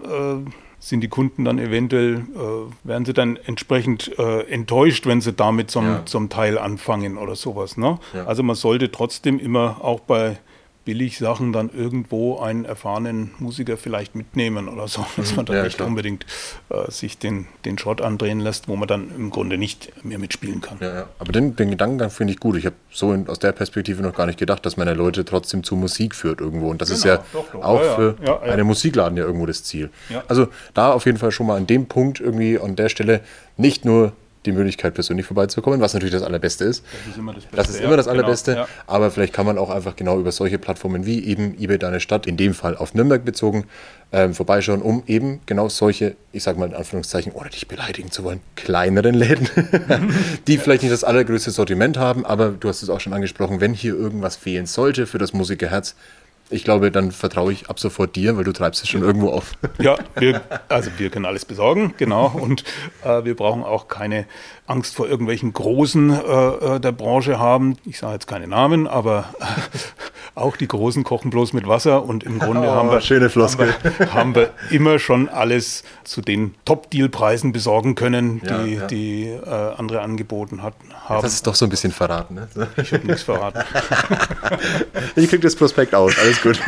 sind 0.86 1.02
die 1.02 1.08
Kunden 1.08 1.46
dann 1.46 1.58
eventuell, 1.58 2.18
äh, 2.36 2.88
werden 2.88 3.06
sie 3.06 3.14
dann 3.14 3.38
entsprechend 3.38 4.12
äh, 4.20 4.42
enttäuscht, 4.42 5.08
wenn 5.08 5.20
sie 5.20 5.34
damit 5.34 5.72
zum, 5.72 5.86
Ja. 5.86 6.06
zum 6.06 6.30
Teil 6.30 6.60
anfangen 6.60 7.18
oder 7.18 7.36
sowas. 7.36 7.76
Ne? 7.76 7.98
Ja. 8.14 8.26
Also 8.26 8.44
man 8.44 8.56
sollte 8.56 8.92
trotzdem 8.92 9.40
immer 9.40 9.78
auch 9.82 10.00
bei 10.02 10.38
Billigsachen 10.86 11.52
dann 11.52 11.70
irgendwo 11.76 12.40
einen 12.40 12.64
erfahrenen 12.64 13.32
Musiker 13.40 13.76
vielleicht 13.76 14.16
mitnehmen 14.16 14.68
oder 14.70 14.88
so, 14.88 15.06
dass 15.18 15.36
man 15.36 15.46
dann 15.46 15.56
Mhm. 15.56 15.58
Ja, 15.58 15.64
nicht 15.66 15.78
klar. 15.78 15.88
unbedingt 15.88 16.26
äh, 16.70 16.92
sich 16.92 17.18
den, 17.18 17.48
den 17.66 17.78
Schrott 17.78 18.02
andrehen 18.02 18.40
lässt, 18.40 18.68
wo 18.68 18.76
man 18.76 18.88
dann 18.88 19.10
im 19.16 19.30
Grunde 19.32 19.58
nicht 19.58 19.92
mehr 20.06 20.20
mitspielen 20.20 20.62
kann. 20.62 20.78
Ja, 20.80 20.94
ja. 20.94 21.06
Aber 21.20 21.32
den, 21.32 21.56
den 21.56 21.72
Gedankengang 21.72 22.10
finde 22.12 22.34
ich 22.34 22.40
gut. 22.40 22.56
Ich 22.58 22.66
habe 22.66 22.76
so 22.92 23.12
in, 23.14 23.28
aus 23.28 23.40
der 23.40 23.52
Perspektive 23.52 24.02
noch 24.04 24.14
gar 24.16 24.28
nicht 24.28 24.38
gedacht, 24.40 24.66
dass 24.66 24.78
man 24.78 24.88
ja 24.88 24.94
Leute 24.94 25.26
trotzdem 25.26 25.64
zu 25.64 25.76
Musik 25.76 26.14
führt 26.16 26.40
irgendwo. 26.40 26.70
Und 26.70 26.82
das 26.82 26.90
ist 26.92 27.04
Genau, 27.04 27.16
ja 27.16 27.26
doch, 27.34 27.52
doch. 27.52 27.64
auch 27.64 27.82
für 27.96 28.42
einen 28.44 28.68
Musikladen 28.68 29.18
ja 29.18 29.24
irgendwo 29.26 29.46
das 29.48 29.64
Ziel. 29.64 29.90
Also 30.28 30.48
da 30.74 30.92
auf 30.94 31.06
jeden 31.06 31.18
Fall 31.18 31.32
schon 31.32 31.48
mal 31.48 31.58
an 31.58 31.66
dem 31.68 31.88
Punkt 31.88 32.20
irgendwie 32.20 32.60
an 32.60 32.76
der 32.76 32.90
Stelle 32.90 33.22
nicht 33.58 33.86
nur 33.86 34.14
die 34.46 34.52
Möglichkeit, 34.52 34.94
persönlich 34.94 35.26
vorbeizukommen, 35.26 35.82
was 35.82 35.94
natürlich 35.94 36.14
das 36.14 36.24
Allerbeste 36.24 36.66
ist. 36.66 36.84
Das 36.84 37.12
ist 37.12 37.18
immer 37.18 37.34
das 37.34 37.44
Beste. 37.44 37.58
Das 37.58 37.70
ist 37.70 37.80
ja, 37.80 37.86
immer 37.86 37.98
das 37.98 38.06
genau, 38.06 38.18
Allerbeste. 38.18 38.52
ja. 38.54 38.68
Aber 38.88 39.12
vielleicht 39.12 39.34
kann 39.34 39.46
man 39.46 39.58
auch 39.58 39.70
einfach 39.70 39.96
genau 39.96 40.20
über 40.20 40.32
solche 40.32 40.58
Plattformen 40.58 41.06
wie 41.06 41.24
eben 41.26 41.56
eBay 41.60 41.78
Deine 41.78 42.00
Stadt, 42.00 42.28
in 42.28 42.38
dem 42.38 42.54
Fall 42.54 42.78
auf 42.78 42.94
Nürnberg 42.94 43.24
bezogen, 43.26 43.66
ähm, 44.12 44.34
vorbeischauen, 44.34 44.82
um 44.82 45.04
eben 45.08 45.42
genau 45.46 45.68
solche, 45.70 46.16
ich 46.32 46.44
sage 46.44 46.60
mal 46.60 46.70
in 46.70 46.76
Anführungszeichen, 46.76 47.32
ohne 47.34 47.50
dich 47.50 47.68
beleidigen 47.68 48.12
zu 48.12 48.24
wollen, 48.24 48.40
kleineren 48.56 49.14
Läden, 49.16 49.50
die 50.48 50.58
vielleicht 50.58 50.84
nicht 50.84 50.94
das 50.94 51.04
allergrößte 51.04 51.52
Sortiment 51.52 51.98
haben, 51.98 52.26
aber 52.26 52.50
du 52.50 52.70
hast 52.70 52.82
es 52.82 52.90
auch 52.90 53.00
schon 53.00 53.14
angesprochen, 53.14 53.60
wenn 53.62 53.74
hier 53.74 53.96
irgendwas 53.96 54.36
fehlen 54.36 54.66
sollte 54.66 55.08
für 55.08 55.18
das 55.18 55.34
Musikerherz, 55.34 55.96
ich 56.50 56.64
glaube, 56.64 56.92
dann 56.92 57.12
vertraue 57.12 57.52
ich 57.52 57.70
ab 57.70 57.80
sofort 57.80 58.16
dir, 58.16 58.38
weil 58.38 58.44
du 58.44 58.54
treibst 58.54 58.84
es 58.84 58.90
schon 58.90 59.02
irgendwo 59.02 59.30
auf. 59.30 59.54
Ja, 59.80 59.98
wir, 60.16 60.42
also 60.70 60.92
wir 60.98 61.10
können 61.10 61.26
alles 61.26 61.46
besorgen, 61.46 61.94
genau. 61.98 62.28
Und 62.28 62.64
äh, 63.04 63.24
wir 63.24 63.36
brauchen 63.36 63.64
auch 63.64 63.88
keine 63.88 64.26
Angst 64.68 64.96
vor 64.96 65.08
irgendwelchen 65.08 65.54
Großen 65.54 66.12
äh, 66.12 66.16
äh, 66.16 66.80
der 66.80 66.92
Branche 66.92 67.40
haben. 67.40 67.78
Ich 67.86 67.98
sage 67.98 68.14
jetzt 68.14 68.28
keine 68.28 68.48
Namen, 68.48 68.88
aber 68.88 69.34
äh, 69.40 69.46
auch 70.36 70.58
die 70.58 70.68
Großen 70.68 71.04
kochen 71.04 71.32
bloß 71.32 71.54
mit 71.54 71.68
Wasser 71.68 72.04
und 72.04 72.24
im 72.24 72.40
Grunde 72.40 72.68
Oh, 72.68 72.72
haben, 72.72 72.92
wir, 72.92 73.02
schöne 73.02 73.30
Floskel. 73.30 73.74
haben, 73.74 73.98
wir, 74.00 74.14
haben 74.14 74.36
wir 74.36 74.50
immer 74.70 75.00
schon 75.00 75.30
alles 75.30 75.84
zu 76.04 76.22
den 76.22 76.54
Top-Deal-Preisen 76.66 77.52
besorgen 77.54 77.96
können, 77.96 78.42
Ja, 78.46 78.64
die, 78.64 78.74
ja. 78.76 78.88
die 78.88 79.24
äh, 79.28 79.50
andere 79.78 80.02
angeboten 80.02 80.62
hat, 80.62 80.74
haben. 81.06 81.22
Das 81.22 81.34
ist 81.34 81.48
doch 81.48 81.56
so 81.56 81.66
ein 81.66 81.70
bisschen 81.70 81.92
verraten. 81.92 82.36
Ne? 82.36 82.48
ich 82.78 82.94
habe 82.94 83.06
nichts 83.08 83.24
verraten. 83.24 83.60
Ich 85.16 85.30
krieg 85.30 85.42
das 85.42 85.56
Prospekt 85.56 85.96
aus, 85.96 86.18
alles 86.20 86.42
gut. 86.42 86.60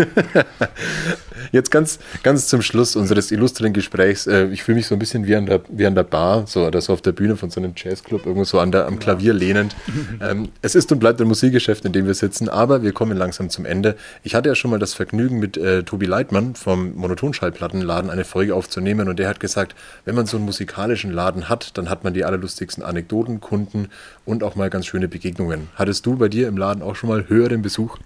Jetzt 1.51 1.71
ganz, 1.71 1.99
ganz 2.23 2.47
zum 2.47 2.61
Schluss 2.61 2.95
unseres 2.95 3.31
illustren 3.31 3.73
Gesprächs. 3.73 4.27
Äh, 4.27 4.47
ich 4.47 4.63
fühle 4.63 4.77
mich 4.77 4.87
so 4.87 4.95
ein 4.95 4.99
bisschen 4.99 5.27
wie 5.27 5.35
an 5.35 5.45
der, 5.45 5.61
wie 5.69 5.85
an 5.85 5.95
der 5.95 6.03
Bar, 6.03 6.45
so 6.47 6.65
oder 6.65 6.81
so 6.81 6.93
auf 6.93 7.01
der 7.01 7.11
Bühne 7.11 7.35
von 7.37 7.49
so 7.49 7.59
einem 7.61 7.73
Jazzclub, 7.75 8.25
irgendwo 8.25 8.43
so 8.45 8.59
an 8.59 8.71
der, 8.71 8.85
am 8.85 8.99
Klavier 8.99 9.33
lehnend. 9.33 9.75
Ähm, 10.21 10.49
es 10.61 10.75
ist 10.75 10.91
und 10.91 10.99
bleibt 10.99 11.21
ein 11.21 11.27
Musikgeschäft, 11.27 11.85
in 11.85 11.93
dem 11.93 12.05
wir 12.05 12.13
sitzen, 12.13 12.49
aber 12.49 12.81
wir 12.83 12.91
kommen 12.91 13.17
langsam 13.17 13.49
zum 13.57 13.65
Ende. 13.65 13.97
Ich 14.23 14.35
hatte 14.35 14.49
ja 14.49 14.55
schon 14.55 14.71
mal 14.71 14.79
das 14.79 14.93
Vergnügen, 14.93 15.39
mit 15.39 15.57
äh, 15.57 15.83
Tobi 15.83 16.05
Leitmann 16.05 16.55
vom 16.55 16.95
Monotonschallplattenladen 16.95 18.09
eine 18.09 18.23
Folge 18.23 18.55
aufzunehmen 18.55 19.09
und 19.09 19.17
der 19.17 19.27
hat 19.27 19.39
gesagt, 19.39 19.75
wenn 20.05 20.15
man 20.15 20.27
so 20.27 20.37
einen 20.37 20.45
musikalischen 20.45 21.11
Laden 21.11 21.49
hat, 21.49 21.77
dann 21.77 21.89
hat 21.89 22.03
man 22.03 22.13
die 22.13 22.23
allerlustigsten 22.23 22.83
Anekdoten, 22.83 23.41
Kunden 23.41 23.89
und 24.25 24.43
auch 24.43 24.55
mal 24.55 24.69
ganz 24.69 24.85
schöne 24.85 25.07
Begegnungen. 25.07 25.69
Hattest 25.75 26.05
du 26.05 26.15
bei 26.15 26.29
dir 26.29 26.47
im 26.47 26.57
Laden 26.57 26.83
auch 26.83 26.95
schon 26.95 27.09
mal 27.09 27.27
höheren 27.27 27.63
Besuch? 27.63 27.97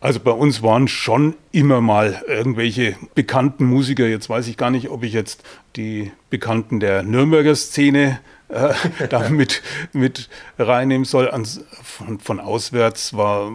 Also 0.00 0.20
bei 0.20 0.32
uns 0.32 0.62
waren 0.62 0.86
schon 0.88 1.34
immer 1.52 1.80
mal 1.80 2.22
irgendwelche 2.26 2.96
bekannten 3.14 3.64
Musiker. 3.64 4.06
Jetzt 4.06 4.28
weiß 4.28 4.48
ich 4.48 4.56
gar 4.56 4.70
nicht, 4.70 4.90
ob 4.90 5.02
ich 5.02 5.12
jetzt 5.12 5.44
die 5.76 6.12
Bekannten 6.28 6.80
der 6.80 7.02
Nürnberger 7.04 7.54
Szene 7.54 8.18
äh, 8.52 8.74
da 9.08 9.28
mit, 9.28 9.62
reinnehmen 10.58 11.04
soll. 11.04 11.28
Ans, 11.30 11.60
von, 11.82 12.20
von 12.20 12.40
auswärts 12.40 13.16
war 13.16 13.50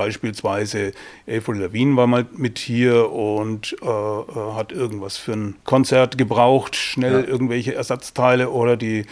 beispielsweise 0.00 0.92
Avril 1.28 1.60
Lavigne 1.60 1.94
war 1.96 2.06
mal 2.06 2.24
mit 2.32 2.58
hier 2.58 3.10
und 3.12 3.76
äh, 3.82 3.86
äh, 3.86 4.54
hat 4.54 4.72
irgendwas 4.72 5.18
für 5.18 5.32
ein 5.32 5.56
Konzert 5.64 6.16
gebraucht, 6.16 6.74
schnell 6.74 7.22
Ja. 7.22 7.28
irgendwelche 7.28 7.74
Ersatzteile 7.74 8.48
oder 8.50 8.76
die 8.78 9.04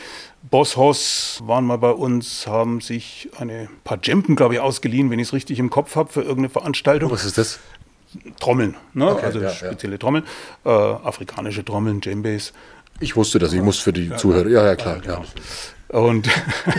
Boss 0.50 0.76
Hoss 0.76 1.42
waren 1.44 1.64
mal 1.66 1.76
bei 1.78 1.90
uns, 1.90 2.46
haben 2.46 2.80
sich 2.80 3.28
eine 3.38 3.68
paar 3.84 3.98
Jempen, 4.02 4.34
glaube 4.34 4.54
ich, 4.54 4.60
ausgeliehen, 4.60 5.10
wenn 5.10 5.18
ich 5.18 5.28
es 5.28 5.32
richtig 5.34 5.58
im 5.58 5.68
Kopf 5.68 5.94
habe, 5.94 6.10
für 6.10 6.20
irgendeine 6.20 6.48
Veranstaltung. 6.48 7.10
Was 7.10 7.24
ist 7.24 7.36
das? 7.36 7.58
Trommeln, 8.40 8.74
ne? 8.94 9.10
Okay, 9.12 9.26
also 9.26 9.38
ja, 9.40 9.48
ja. 9.48 9.54
spezielle 9.54 9.98
Trommeln, 9.98 10.24
äh, 10.64 10.70
afrikanische 10.70 11.62
Trommeln, 11.64 12.00
Djembes. 12.00 12.54
Ich 13.00 13.14
wusste 13.16 13.38
das, 13.38 13.52
ich 13.52 13.60
muss 13.60 13.78
für 13.78 13.92
die 13.92 14.14
Zuhörer. 14.16 14.48
Ja, 14.48 14.64
ja, 14.64 14.74
klar, 14.76 15.00
klar. 15.00 15.22
Und 15.88 16.28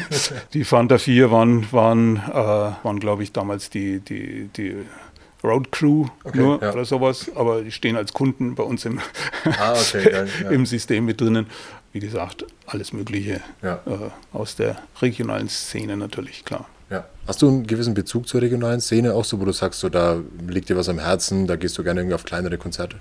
die 0.54 0.63
Fanta 0.63 0.98
4 0.98 1.32
waren, 1.32 1.72
waren, 1.72 2.17
äh, 2.17 2.34
waren 2.34 3.00
glaube 3.00 3.24
ich, 3.24 3.32
damals 3.32 3.69
die, 3.69 4.00
die, 4.00 4.50
die 4.56 4.76
Road 5.43 5.72
Crew 5.72 6.06
nur 6.34 6.62
ja. 6.62 6.74
oder 6.74 6.86
sowas, 6.86 7.32
aber 7.36 7.62
die 7.62 7.72
stehen 7.72 7.95
als 7.95 8.13
Kunden 8.13 8.56
bei 8.56 8.63
uns 8.63 8.86
im, 8.86 9.00
Ah, 9.60 9.74
okay, 9.74 10.12
ja, 10.12 10.26
ja. 10.43 10.50
im 10.52 10.65
System 10.65 11.06
mit 11.06 11.22
drinnen. 11.22 11.48
Wie 11.91 12.00
gesagt, 12.00 12.45
alles 12.67 12.93
Mögliche 12.93 13.41
Ja. 13.63 13.80
äh, 13.88 14.10
aus 14.38 14.56
der 14.56 14.78
regionalen 15.02 15.50
Szene 15.50 15.98
natürlich, 15.98 16.45
klar. 16.45 16.67
Ja. 16.91 17.06
Hast 17.26 17.41
du 17.41 17.48
einen 17.48 17.67
gewissen 17.67 17.93
Bezug 17.93 18.28
zur 18.28 18.41
regionalen 18.41 18.82
Szene 18.82 19.13
auch 19.13 19.26
so, 19.26 19.39
wo 19.39 19.45
du 19.45 19.52
sagst, 19.54 19.80
so, 19.80 19.89
da 19.89 20.19
liegt 20.48 20.69
dir 20.69 20.76
was 20.78 20.89
am 20.89 21.00
Herzen, 21.00 21.48
da 21.48 21.56
gehst 21.56 21.78
du 21.78 21.84
gerne 21.84 22.02
irgendwie 22.02 22.15
auf 22.15 22.26
kleinere 22.26 22.58
Konzerte? 22.58 22.98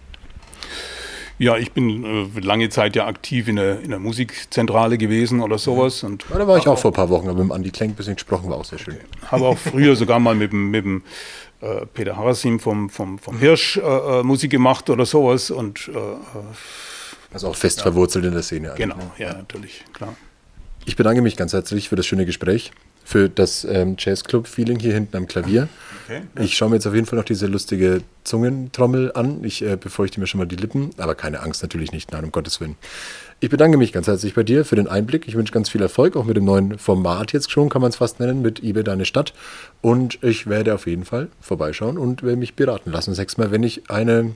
Ja, 1.39 1.57
ich 1.57 1.73
bin 1.73 2.05
äh, 2.37 2.41
lange 2.41 2.69
Zeit 2.69 2.97
ja 2.97 3.07
aktiv 3.07 3.47
in 3.47 3.57
der, 3.57 3.81
in 3.81 3.91
der 3.91 4.01
Musikzentrale 4.01 4.99
gewesen 4.99 5.41
oder 5.41 5.57
sowas 5.59 6.03
und 6.03 6.25
Ja, 6.31 6.39
da 6.39 6.49
war 6.49 6.59
ich 6.59 6.67
auch 6.67 6.79
vor 6.79 6.91
ein 6.91 6.95
paar 6.95 7.09
Wochen, 7.11 7.29
aber 7.29 7.39
mit 7.39 7.51
dem 7.51 7.53
Andi 7.53 7.71
Klenk 7.71 7.93
ein 7.93 7.97
bisschen 7.97 8.15
gesprochen, 8.15 8.51
war 8.51 8.57
auch 8.57 8.65
sehr 8.65 8.79
schön. 8.79 8.97
habe 9.27 9.45
auch 9.47 9.57
früher 9.59 9.95
sogar 9.95 10.19
mal 10.19 10.35
mit 10.35 10.51
dem, 10.53 10.71
mit 10.71 10.85
dem 10.85 11.03
äh, 11.61 11.87
Peter 11.87 12.17
Harasim 12.17 12.59
vom, 12.59 12.91
vom, 12.91 13.19
vom 13.19 13.39
Hirsch 13.39 13.77
äh, 13.77 13.81
äh, 13.81 14.23
Musik 14.25 14.51
gemacht 14.51 14.91
oder 14.91 15.07
sowas 15.07 15.51
und 15.51 15.89
äh, 15.89 15.99
äh, 15.99 16.15
Also 17.33 17.49
auch 17.49 17.57
fest 17.57 17.83
verwurzelt 17.83 18.25
in 18.25 18.33
der 18.33 18.43
Szene. 18.43 18.75
genau, 18.77 18.97
ne? 18.97 19.11
ja, 19.19 19.33
natürlich, 19.35 19.85
klar. 19.93 20.15
Ich 20.87 20.97
bedanke 20.97 21.21
mich 21.23 21.37
ganz 21.37 21.53
herzlich 21.53 21.89
für 21.89 21.97
das 21.97 22.07
schöne 22.07 22.27
Gespräch, 22.27 22.73
für 23.09 23.31
das 23.31 23.65
ähm, 23.65 23.97
Jazzclub-Feeling 23.99 24.79
hier 24.79 24.93
hinten 24.93 25.17
am 25.17 25.27
Klavier. 25.27 25.71
Okay. 26.05 26.21
Ich 26.39 26.59
schaue 26.59 26.69
mir 26.69 26.75
jetzt 26.75 26.87
auf 26.87 26.95
jeden 26.95 27.07
Fall 27.07 27.19
noch 27.19 27.25
diese 27.25 27.47
lustige 27.47 28.03
Zungentrommel 28.25 29.13
an. 29.15 29.43
Ich 29.45 29.63
äh, 29.63 29.77
befeuchte 29.77 30.21
mir 30.21 30.27
schon 30.27 30.37
mal 30.39 30.45
die 30.45 30.57
Lippen, 30.57 30.91
aber 30.99 31.15
keine 31.15 31.41
Angst, 31.41 31.63
natürlich 31.63 31.91
nicht. 31.91 32.13
Nein, 32.13 32.25
um 32.25 32.33
Gottes 32.33 32.61
Willen. 32.61 32.77
Ich 33.41 33.49
bedanke 33.49 33.79
mich 33.79 33.95
ganz 33.95 34.09
herzlich 34.09 34.35
bei 34.35 34.43
dir 34.43 34.63
für 34.67 34.77
den 34.77 34.89
Einblick. 34.89 35.27
Ich 35.27 35.37
wünsche 35.37 35.55
ganz 35.55 35.71
viel 35.71 35.81
Erfolg, 35.81 36.17
auch 36.17 36.27
mit 36.27 36.37
dem 36.37 36.45
neuen 36.45 36.79
Format 36.79 37.33
jetzt 37.33 37.51
schon, 37.51 37.71
kann 37.71 37.81
man 37.81 37.89
es 37.89 37.97
fast 37.97 38.21
nennen, 38.21 38.43
mit 38.43 38.63
eBay 38.63 38.85
Deine 38.85 39.07
Stadt. 39.07 39.33
Und 39.81 40.23
ich 40.23 40.47
werde 40.47 40.75
auf 40.75 40.87
jeden 40.87 41.07
Fall 41.07 41.29
vorbeischauen 41.41 41.97
und 41.97 42.23
werde 42.23 42.37
mich 42.37 42.57
beraten 42.57 42.93
lassen. 42.93 43.15
Sechsmal, 43.15 43.51
wenn 43.51 43.63
ich 43.63 43.91
eine 43.91 44.33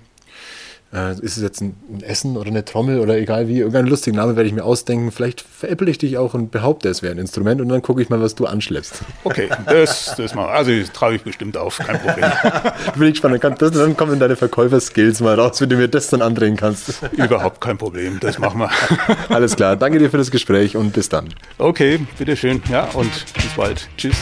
Äh, 0.92 1.12
ist 1.12 1.38
es 1.38 1.42
jetzt 1.42 1.62
ein, 1.62 1.74
ein, 1.90 2.02
Essen 2.02 2.37
oder 2.37 2.48
eine 2.48 2.66
Trommel 2.66 3.00
oder 3.00 3.16
egal 3.16 3.48
wie, 3.48 3.59
irgendeinen 3.59 3.88
lustigen 3.88 4.16
Namen 4.16 4.37
werde 4.37 4.46
ich 4.46 4.55
mir 4.55 4.64
ausdenken. 4.64 5.11
Vielleicht 5.11 5.40
veräpple 5.40 5.90
ich 5.90 5.96
dich 5.96 6.18
auch 6.18 6.35
und 6.35 6.50
behaupte, 6.50 6.90
es 6.90 7.02
wäre 7.02 7.14
ein 7.14 7.18
Instrument 7.18 7.62
und 7.62 7.70
dann 7.70 7.81
gucke 7.81 8.02
ich 8.02 8.11
mal, 8.11 8.20
was 8.20 8.35
du 8.35 8.44
anschleppst. 8.44 9.00
Okay, 9.24 9.48
das, 9.66 10.14
das 10.16 10.35
mal. 10.35 10.48
Also 10.48 10.70
das 10.70 10.92
traue 10.92 11.14
ich 11.14 11.22
bestimmt 11.22 11.57
auf, 11.57 11.78
kein 11.78 11.98
Problem. 11.98 12.31
Bin 12.96 13.09
ich 13.09 13.14
gespannt, 13.14 13.42
dann, 13.42 13.72
dann 13.72 13.96
kommen 13.96 14.18
deine 14.18 14.37
Verkäufer-Skills 14.37 15.20
mal 15.20 15.40
raus, 15.40 15.62
wenn 15.62 15.70
du 15.70 15.76
mir 15.76 15.88
das 15.88 16.09
dann 16.09 16.20
andrehen 16.20 16.57
kannst. 16.57 17.00
Überhaupt 17.12 17.62
kein 17.62 17.78
Problem, 17.78 18.20
das 18.20 18.38
machen 18.38 18.61
wir. 18.61 18.70
Alles 19.31 19.57
klar, 19.57 19.76
danke 19.76 19.98
dir 19.98 20.11
für 20.11 20.18
das 20.18 20.31
Gespräch 20.31 20.76
und 20.76 20.92
bis 20.92 21.09
dann. 21.09 21.31
Okay, 21.57 22.00
bitteschön. 22.18 22.62
Ja, 22.70 22.90
und 22.92 23.11
bis 23.35 23.55
bald. 23.57 23.88
Tschüss. 23.96 24.16